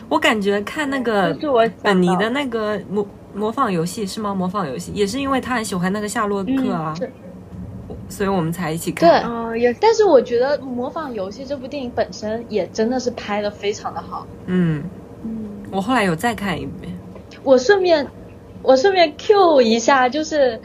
[0.08, 1.36] 我感觉看那个
[1.82, 4.32] 本尼的那个模模仿游戏是吗？
[4.34, 7.10] 模仿游戏也是因为他很喜欢那个夏洛克啊，是
[8.08, 9.30] 所以我们才一起看对看。
[9.30, 14.24] 嗯，也但是我觉得《模仿游戏》这部电影本身也真的是拍的非常的好。
[14.46, 14.90] 嗯，嗯，
[15.70, 16.92] 我后来有再看一遍。
[17.42, 18.06] 我顺便，
[18.62, 20.60] 我顺便 Q 一下，就是，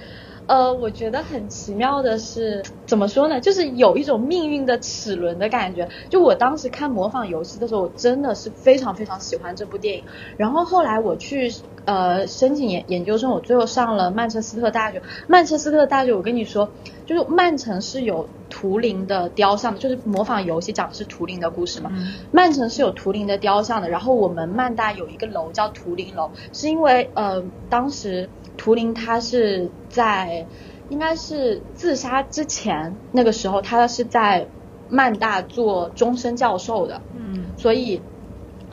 [0.48, 3.40] 呃，我觉得很奇妙的是，怎么说呢？
[3.40, 5.88] 就是有一种命运的齿轮的感觉。
[6.10, 10.04] 就我当时看《模仿游戏》的时候，我真的是非常非常喜欢这部电影。
[10.38, 11.54] 然后后来我去
[11.86, 15.02] 呃申请研研究生，我最后上了曼彻斯特大学。
[15.28, 16.70] 曼彻斯特大学，我跟你说，
[17.06, 21.90] 就是曼城是有图灵的雕像的，就是模仿游戏讲的是图灵的故事嘛。
[21.94, 30.48] 嗯曼城是有图灵的雕像的，然后我们曼大有一个楼叫图灵楼，是因为呃当时图灵他是在
[30.90, 34.48] 应该是自杀之前那个时候，他是在
[34.90, 38.02] 曼大做终身教授的，嗯所以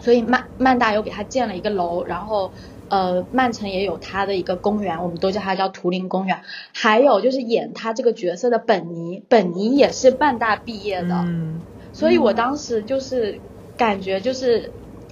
[0.00, 2.52] 所以曼曼大又给他建了一个楼，然后
[2.88, 6.40] 呃曼城也有他的一个公园，我们都叫它叫图灵公园。
[6.72, 11.14] 还有就是演他这个角色的本尼，本尼也是曼大毕业的。
[11.26, 11.60] 嗯
[11.92, 13.40] 所以我当时就是
[13.76, 14.70] 感觉就是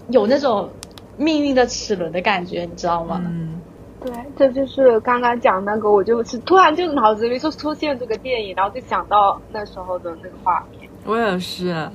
[0.08, 0.70] 有那种
[1.16, 3.20] 命运的齿轮的感觉，你知道吗？
[3.24, 3.60] 嗯
[4.07, 10.88] 对，这就是刚刚讲那个，我就是突然就脑子里就出现这个电影，然后就想到那时候的那个画面。
[11.04, 11.88] 我也是。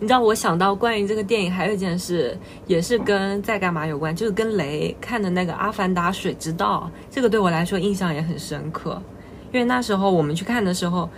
[0.00, 2.36] 你知道，我想到关于这个电影还有一件事，
[2.66, 9.00] 也是跟在干嘛有关，就是跟雷看的那个《阿凡达：水之道》，这个对我来说印象也很深刻，
[9.52, 11.08] 因为那时候我们去看的时候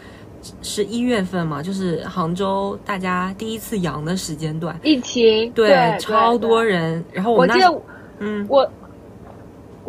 [0.63, 7.03] 是一月份嘛，就是杭州大家第一次阳的时间段，疫情对，超多人。
[7.13, 7.83] 然后我记得
[8.19, 8.71] 嗯，我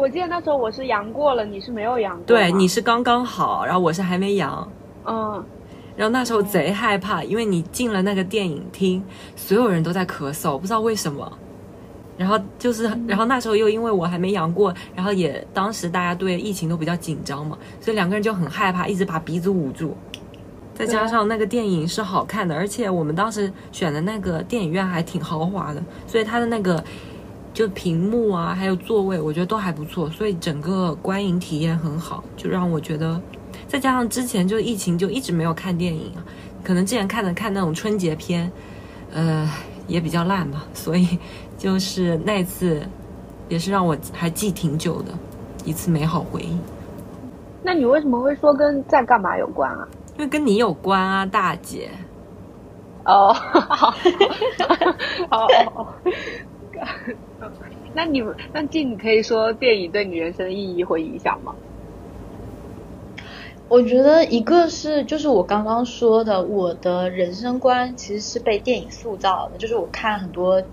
[0.02, 4.68] 我记得那时候我是阳过了，你是没有阳过对，你是刚刚好，然后我是还没阳。
[5.06, 5.45] 嗯
[5.95, 9.04] 然后那时候贼害怕，因为你进了那个电影厅，
[9.36, 11.32] 所有人都在咳嗽，不知道为什么。
[12.18, 19.95] 然后就是，然后那时候又因为我还没阳过，然后也当时大家对疫情都比较紧张嘛，所以两个人就很害怕，一直把鼻子捂住。
[20.74, 26.84] 再加上那个电影是好看的，而且我们当时选的那个电影院还挺豪华的，所以它的那个
[27.54, 33.20] 就屏幕啊，还有座位，我觉得都还不错，所以整个观影体验很好，就让我觉得，
[33.68, 36.24] 再加上之前就疫情就一直没有看电影啊，
[36.64, 38.52] 可能之前看的看那种春节片，
[39.14, 39.49] 呃，
[39.88, 41.20] 也比较烂吧，所以
[41.58, 42.82] 就是那次
[43.49, 45.12] 也是让我还记挺久的
[45.66, 46.58] 一次美好回忆，
[47.62, 49.88] 那你为什么会说跟在干嘛有关啊？
[50.18, 51.89] 因为跟你有关啊，大姐。
[53.04, 53.93] 哦， 好，
[55.30, 55.93] 好，好，
[57.94, 61.56] 那你们那静，你可以说电影对你人生的意义或影响吗？
[63.68, 70.64] 我觉得一个是就是我刚刚说的，我的人生观其实是被电影塑造的，就是我看很多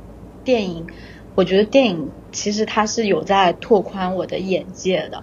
[0.42, 0.88] 电影，
[1.34, 5.22] 我觉得电影其实它是有在拓宽我的眼界的。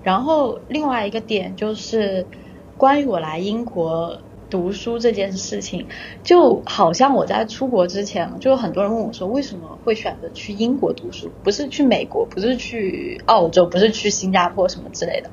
[0.00, 2.28] 然后另外一个点就是
[2.78, 5.86] 关于我来英国读书这件事情，
[6.22, 15.30] 就好像我在出国之前，就有很多人问我说为什么会选择去英国读书，不是去美国，不是去澳洲，不是去新加坡什么之类的。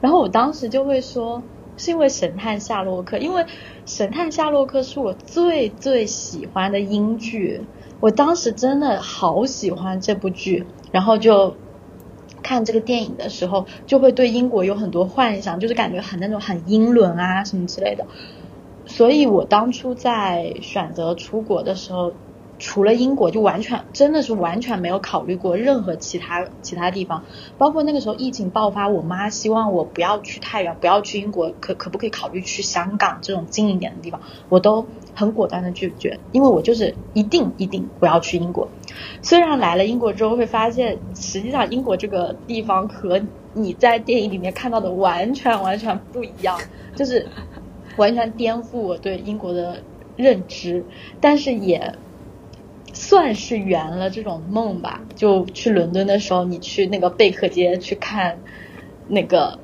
[0.00, 1.42] 然后我当时就会说，
[1.76, 3.42] 是因为《神探夏洛克》，因为
[3.86, 7.62] 《神探夏洛克》是我最最喜欢的英剧，
[8.00, 11.56] 我当时真的好喜欢这部剧，然后就
[12.42, 18.06] 看这个电影的时候，就会对英国有很多幻想，就是感觉很那种很英伦啊什么之类的。
[18.92, 22.12] 所以我当初在选择出国的时候，
[22.58, 27.24] 除了英国，就完全真的是完全没有考虑过任何其他其他地方，
[27.56, 34.20] 包括那个时候疫情爆发，我妈希望我不要去太远，不要去英国，可可不可以考虑去香港这种近一点的地方，
[34.50, 38.68] 我都很果断的拒绝，因为我就是一定一定我要去英国。
[39.22, 43.22] 虽然来了英国之后会发现，实际上英国这个地方和
[43.54, 46.58] 你在电影里面看到的完全完全不一样，
[46.94, 47.26] 就是
[47.96, 49.82] 完全颠覆我对英国的
[50.16, 50.84] 认知，
[51.20, 51.94] 但是也
[52.92, 55.00] 算是圆了这种梦吧。
[55.14, 58.38] 就去伦敦的时候，你去那个贝克街去看
[59.08, 59.58] 那个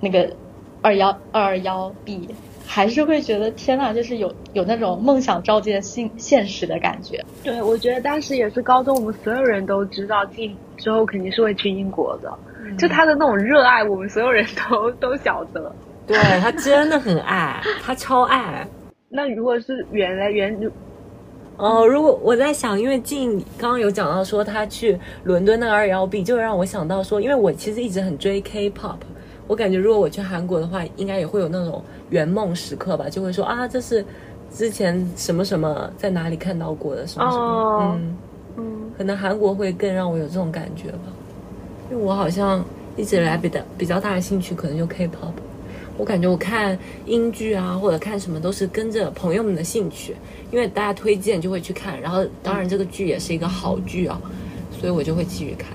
[0.00, 0.34] 那个
[0.82, 2.28] 二幺二二幺 B，
[2.66, 7.24] 还是会觉得天呐，就是有有那种梦想照进现现实的感觉。
[7.42, 12.32] 对，我觉得当时也是高中，我们所有人都知道进之后肯定是会去英国的，
[12.76, 15.74] 就他的那种热爱，我们所有人都都晓得。
[16.06, 18.66] 对他真的很爱，他超爱。
[19.08, 20.58] 那如果是原来原
[21.56, 28.96] 哦，如果我在想，因为静刚刚有讲到说他去伦敦那个二幺 B，就让我想到说，因为我其实一直很追 K-pop，
[29.46, 31.80] 我感觉如果我去韩国的话，应该也会有那种
[32.10, 34.04] 圆梦时刻吧，就会说啊，这是
[34.52, 38.16] 之前什么什么在哪里看到过的什么什么，哦嗯，
[38.56, 40.98] 嗯，可能韩国会更让我有这种感觉吧。
[41.88, 42.64] 因为我好像
[42.96, 45.32] 一直以来比较比较大的兴趣可能就 K-pop。
[45.96, 50.14] 我感觉我看英剧啊，或者看什么都是跟着朋友们的兴趣，
[50.50, 52.00] 因为大家推荐就会去看。
[52.00, 54.20] 然后当然这个剧也是一个好剧啊，
[54.80, 55.70] 所以我就会继续看。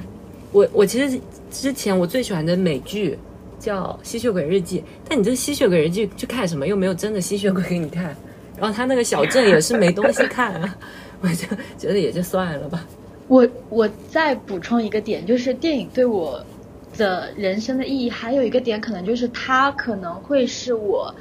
[0.51, 1.19] 我我其实
[1.51, 3.17] 之前我最喜欢的美剧
[3.59, 6.67] 叫《吸血鬼日记》，但你这个吸血鬼日记去看什么？
[6.67, 8.15] 又没有真的吸血鬼给你看。
[8.57, 10.77] 然后他那个小镇也是没东西看啊，
[11.21, 11.47] 我就
[11.77, 12.85] 觉得也就算了吧。
[13.29, 16.43] 我我再补充一个点，就是电影对我
[16.99, 21.15] 的人生的意义，还有一个点可能就是它可能会是我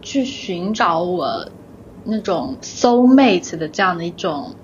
[0.00, 1.48] 去寻找我
[2.04, 4.54] 那种 soul mate 的这样的一种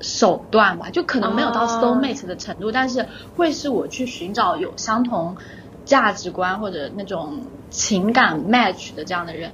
[0.00, 5.36] 手段吧，就可能没有到 soul mate 的程度，但是会是我去寻找有相同
[5.84, 7.40] 价值观或者那种
[7.70, 9.50] 情感 match 的这样的人。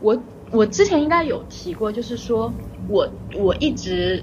[0.00, 2.52] 我我之前应该有提过，就是说
[2.88, 4.22] 我我一直。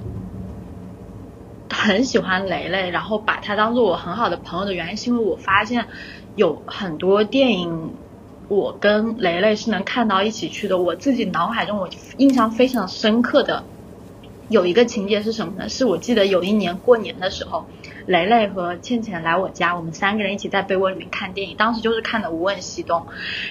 [1.69, 5.87] 很喜欢雷雷，然后把他当做我很好的朋友的原因，是因为我发现
[6.35, 7.93] 有很多电影，
[8.47, 10.77] 我跟雷雷是能看到一起去的。
[10.77, 13.63] 我自己脑海中我印象非常深刻的
[14.49, 15.69] 有一个情节是什么呢？
[15.69, 17.65] 是我记得有一年过年的时候。
[18.07, 21.57] 雷雷和倩倩来我家，我们三个人一起在被窝里面看电影。
[21.57, 23.01] 当时就是看的《无问西东》，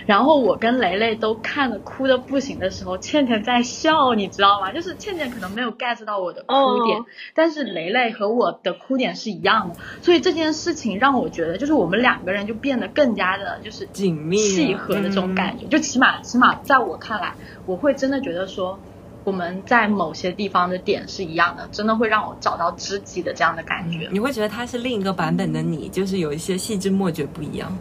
[0.07, 4.72] 然后我跟雷雷都看的哭的不行的时候，倩倩在笑，你知道吗？
[4.72, 6.98] 就是倩倩可能没有 get 到我的哭点，
[7.34, 9.76] 但是雷雷和我的哭点是一样的。
[10.00, 15.66] 所以这件事情让我觉得，就是我们两个人就变得更加的，就是紧密契合的这种感觉。
[15.66, 17.34] 就起码起码在我看来，
[17.66, 18.80] 我会真的觉得说。
[19.27, 24.09] 我们在某些地方的点是一样的，真的会让我找到知己的这样的感觉。
[24.12, 27.77] 你会觉得他是另一个版本的你，就是有一些细枝末节不一样。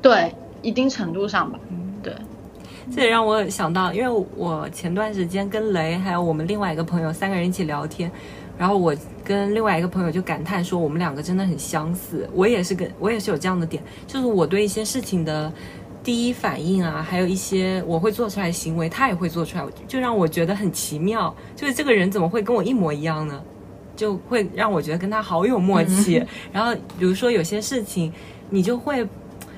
[0.00, 0.32] 对，
[0.62, 1.58] 一定程度上吧。
[1.70, 2.14] 嗯，对。
[2.94, 8.08] 这也让我想到，因为我前段时间跟雷还有我们另外一个朋友三个人一起聊天，
[8.56, 12.30] 然后我跟另外一个朋友就感叹说，我们两个真的很相似。
[12.32, 15.52] 我也是跟我也是有这样的点，就是我对一些事情的。
[16.10, 21.32] 第一反应啊，还有一些我会做出来的行为，他也会做出来，就让我觉得很奇妙。
[21.54, 23.40] 就是这个人怎么会跟我一模一样呢？
[23.94, 26.20] 就会让我觉得跟他好有默契。
[26.50, 28.12] 然后比如说有些事情，
[28.48, 28.98] 你就会，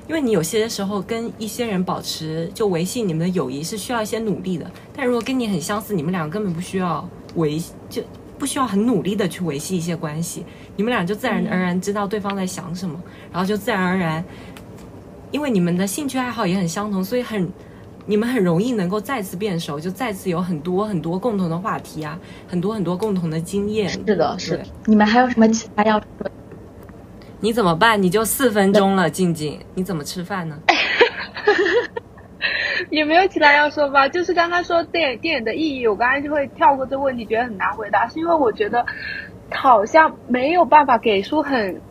[0.07, 4.69] 因为你有些时候跟一些人保持就维系你们的友谊是需要一些努力的。
[4.95, 8.03] 但如果跟你很相似，你们俩根本不需要维，就
[8.37, 10.45] 不需要很努力的去维系一些关系。
[10.75, 13.01] 你们俩就自然而然知道对方在想什么，
[13.31, 14.23] 然后就自然而然。
[15.33, 17.51] 因为你们的兴趣爱好也很相同，所以很，
[18.05, 23.89] 你们很容易能够再次变熟，就再次有很多很多共同的话题啊，很多很多共同的经验。
[23.89, 24.63] 是的，是的。
[24.85, 26.07] 你们还有什么其他要说？
[27.39, 28.01] 你怎么办？
[28.01, 30.55] 你就四分钟了，静静，你怎么吃饭呢？
[32.91, 38.85] 也没有其他要说吧，就是刚刚说电影电影的意义，我刚才就会跳过这个问题，觉得很难回答，是因为我觉得
[39.49, 41.81] 好像没有办法给出很。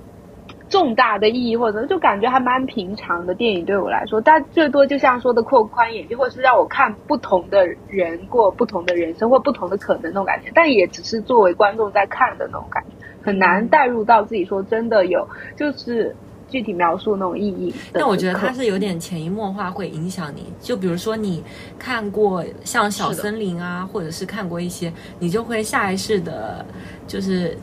[0.73, 16.17] 重大的意义，或者就感觉还蛮平常的电影对我来说，但最多就像说的扩宽眼界，或者是让我看不同的人过不同的人生或不同的可能那种感觉，但也只是作为观众在看的那种感觉，很难带入到自己说真的有就是
[16.49, 17.75] 具体描述那种意义。
[17.93, 21.45] 但我觉得它是有点潜移默化会影响你，就比如说你
[21.79, 26.65] 看过像小森林啊，或者是看过一些，你就会下意识的，
[27.07, 27.55] 就是。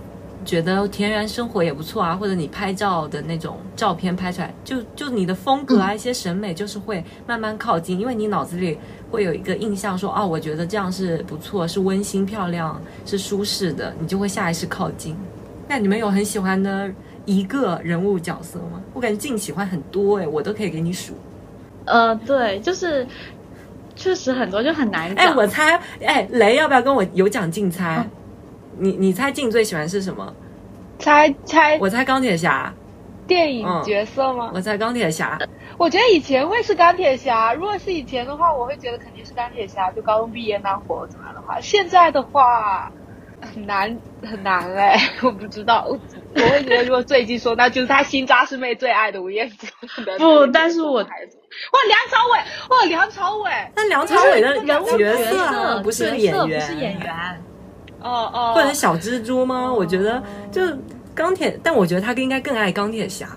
[0.46, 8.78] 觉得田园生活也不错啊，或者你拍照的那种照片拍出来，就就你的风格啊，一些审美就是会慢慢靠近，因为你脑子里
[9.12, 15.16] 会有一个印象，说哦，我觉得这样是不错，是温馨漂亮，是舒适的，你就会下意识靠近。
[15.68, 16.90] 那你们有很喜欢的
[17.26, 18.82] 一个人物角色吗？
[18.94, 21.14] 我感觉静喜欢很多哎，我都可以给你数。
[21.86, 23.06] 呃，对，就是
[23.96, 25.26] 确实很多，就很难讲。
[25.26, 28.08] 哎，我猜，哎，雷要不要跟我有奖竞猜？
[28.80, 30.34] 你你猜静最喜欢是什么？
[30.98, 32.74] 猜猜，我猜钢铁侠。
[33.28, 34.52] 电影角色吗？
[34.54, 35.38] 我猜钢铁侠。
[35.78, 39.92] 我觉得以前会是钢铁侠，如果是以前的话，我会觉得肯定是钢铁侠。
[39.92, 42.92] 就高中毕业那会儿怎么样的话，现在的话
[43.54, 45.86] 很难很难哎， 我不知道。
[45.88, 45.94] 我
[46.36, 49.68] 我会觉得，如果最近说，那就是他新扎师妹最爱的吴彦祖。
[50.18, 53.52] 不，但是我哇，梁朝伟哇，梁朝伟。
[53.76, 54.84] 但梁朝伟的角
[55.16, 57.42] 色不是演员，不是演员。
[58.02, 59.74] 哦哦，或者小蜘蛛吗？
[59.74, 60.62] 我觉得就
[61.14, 63.28] 钢铁，但我觉得他应该更爱钢铁侠。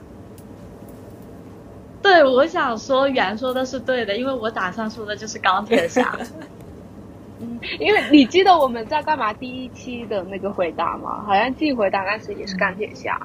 [2.00, 6.16] 对，我想说袁说的是对的，因为我打算说的就是钢铁侠。
[7.40, 11.24] 嗯，因为你记得我们在干嘛第一期的那个回答吗？
[11.26, 13.20] 好像季回答那是也是钢铁侠。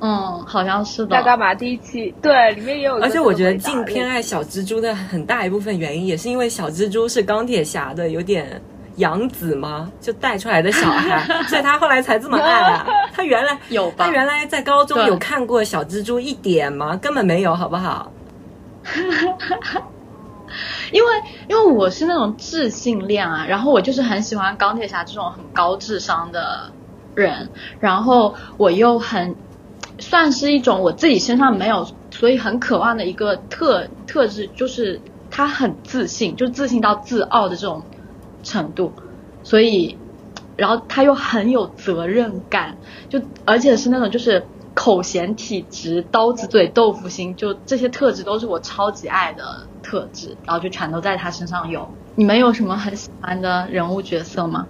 [0.00, 1.16] 嗯，好像是的。
[1.16, 2.14] 在干嘛第一期？
[2.22, 3.00] 对，里面也有。
[3.00, 8.62] 而且我觉得静偏爱小蜘蛛的很大一部分原因，也是因为小蜘蛛是钢铁侠的有点。
[8.98, 9.90] 养子吗？
[10.00, 12.86] 就带出来的小孩， 所以他后来才这么爱啊。
[13.12, 16.96] 他原来有吧他原来在高中有看过小蜘蛛一点吗？
[16.96, 18.12] 根本没有，好不好？
[20.92, 21.10] 因为
[21.48, 26.72] 因为我是那种智性恋啊，然后我就是很喜欢钢铁侠这种很高智商的
[27.14, 29.36] 人，然后我又很
[29.98, 34.98] 算是一种我自己身上没有，所以很渴望的一个特特质，就是
[35.30, 37.82] 他很自信，就自信到自傲的这种
[38.42, 38.92] 程度，
[39.42, 39.96] 所以
[40.56, 42.76] 然后他又很有责任感，
[43.08, 51.88] 就而且是那种就是口嫌体直、刀子嘴豆腐心，就这些特质都是我超级爱的特质，然后就全都在他身上有。
[52.14, 54.66] 你们有什么很喜欢的人物角色吗？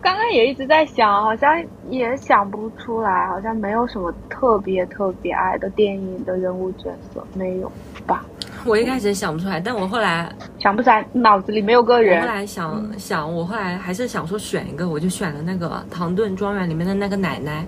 [0.00, 1.50] 刚刚也一直在想，好像
[1.90, 7.70] 也想不出来，好像没有什么特别特别爱的电影的人物角色，没有
[8.06, 8.24] 吧？
[8.68, 12.28] 我一开始也想不出来，但我后来想不出来，脑子里没有个人我后。
[12.28, 17.64] 来想想，我后来还是想说选一个，我就选了那个《唐顿庄园》里面的那个奶奶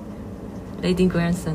[0.82, 1.54] ，Lady Granson。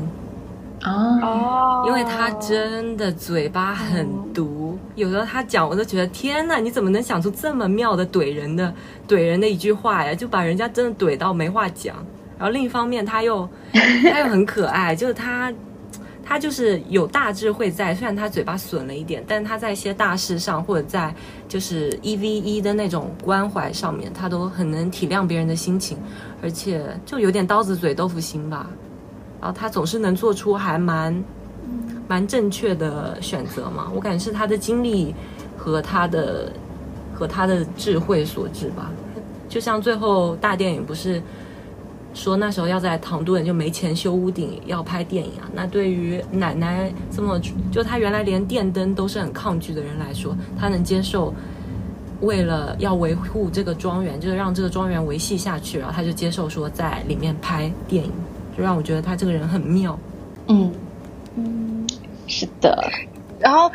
[0.82, 0.92] 啊，
[1.22, 8.72] 哦，因为她真的嘴巴很毒，有时候她讲，我都觉得天哪，你怎么能想出这么妙的怼人的
[9.08, 10.14] 怼人的一句话呀？
[10.14, 11.96] 就把人家真的怼到没话讲。
[12.38, 15.50] 然后另一方面，他又他又很可爱，就是他
[16.28, 21.14] 他就是有大智慧在，虽然他嘴巴损了一点，但他在一些大事上或者在
[21.48, 25.96] 就是一 v 一的那种关怀上面，他都很能体谅别人的心情，
[26.42, 28.68] 而且就有点刀子嘴豆腐心吧。
[29.40, 31.24] 然后他总是能做出还蛮
[32.08, 33.88] 蛮正确的选择嘛。
[33.94, 35.14] 我感觉是他的经历
[35.56, 36.52] 和他的
[37.14, 38.90] 和他的智慧所致吧。
[39.48, 41.22] 就像最后大电影不是
[42.16, 45.46] 说那时候要在唐顿就没钱修屋顶要拍电影啊。
[45.54, 47.40] 那对于奶奶这么
[47.70, 51.32] 就她原来连电灯都是很抗拒的人来说，她能接受。
[52.22, 58.10] 为了要维护这个庄园，就是让这个庄园维系下去，然后她就接受说在里面拍电影，
[58.56, 59.98] 就让我觉得她这个人很妙。
[60.48, 60.72] 嗯，
[61.34, 61.86] 嗯，
[62.26, 62.90] 是的，
[63.38, 63.70] 然后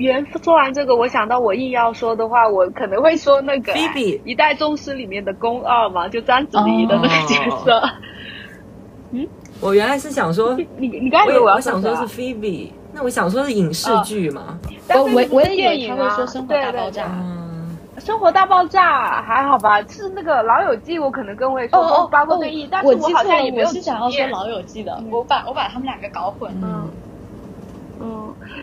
[0.00, 7.82] 原说完这个，我想到我硬要说的话，我可能会说那个、Phoebe 一代宗师》里面的宫二嘛，就章子怡的那个角色。
[9.10, 9.28] 嗯？
[9.60, 14.58] 我原来是想说，你你刚才我以我要想说是 Phoebe，那我想说是影视剧嘛。
[14.64, 26.86] 我我但是不是我也以为他会说《生活大爆炸》嗯，生活大爆炸还好吧，是那个老友记，我可能更会说哦哦八卦对弈，但是我好像也没有我是想要说《老友记》的，嗯我把我把他们两个搞混了。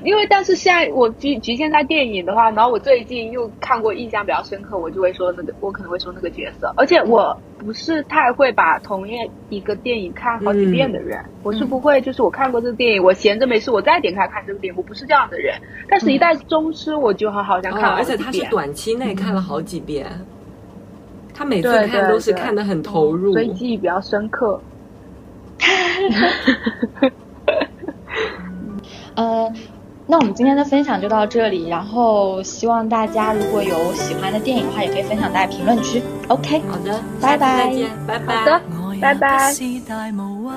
[0.04, 15.56] 因为但是现在我局局限在电影的话，然后我最近又看过印象比较深刻，我就会说那个，我可能会说那个角色，而且我不是太会把同样一个电影看好几遍的人，我是不会，就是我看过这个电影，我闲着没事我再点开看这个电影，我不是这样的人。
[15.90, 20.06] 但是，一代宗师我就好好像看了哦而好几遍、且他是短期内看了好几遍，
[21.34, 23.34] 他每次看都是看得很投入。
[23.34, 24.62] 所以记忆比较深刻。
[29.16, 29.52] 呃，
[30.10, 36.02] 那我们今天的分享就到这里，然后希望大家如果有喜欢的电影的话，也可以分享在评论区。
[36.30, 38.36] OK，好的，拜拜再见，拜拜。
[38.38, 38.62] 好的，
[39.02, 39.52] 拜拜。
[39.52, 40.54] 是大無畏，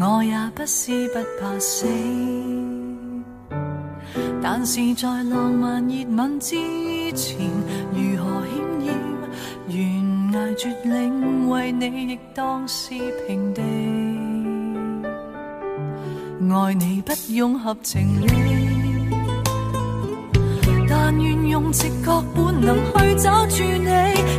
[0.00, 1.86] 我也不是不怕死，
[4.42, 6.56] 但是在浪漫熱吻之
[7.12, 7.36] 前，
[7.92, 8.50] 如何險
[8.86, 8.94] 要
[9.68, 9.74] 懸
[10.32, 12.94] 崖絕嶺為你亦當是
[13.26, 13.60] 平地，
[16.50, 18.26] 愛你不用合情理。
[20.88, 23.88] 但願用直覺本能去找住你，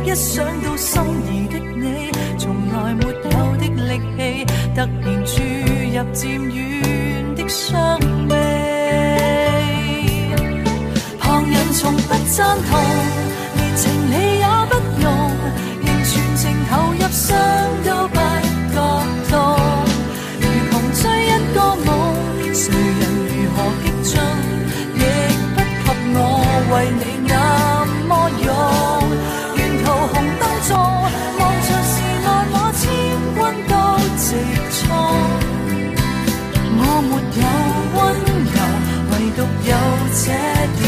[0.08, 3.12] 一想到心儀的你，從來沒有
[3.58, 4.44] 的力氣，
[4.74, 7.98] 突然注入漸遠的傷
[8.28, 8.32] 悲。
[11.18, 12.72] 旁人從不赞同，
[13.56, 15.06] 連情理也不容，
[15.84, 17.32] 仍全情投入，傷
[17.84, 18.16] 都不
[26.74, 27.32] 为你那
[28.08, 28.10] 么
[28.44, 28.48] 勇。
[29.56, 30.70] 沿途红灯中，
[31.38, 31.94] 望着是
[32.26, 32.82] 万马千
[33.34, 33.72] 军都
[34.18, 34.26] 直
[34.74, 34.82] 冲。
[36.76, 37.42] 我没有
[37.94, 37.98] 温
[38.54, 38.56] 柔，
[39.10, 39.38] 唯独
[39.70, 39.72] 有
[40.20, 40.26] 这
[40.80, 40.83] 点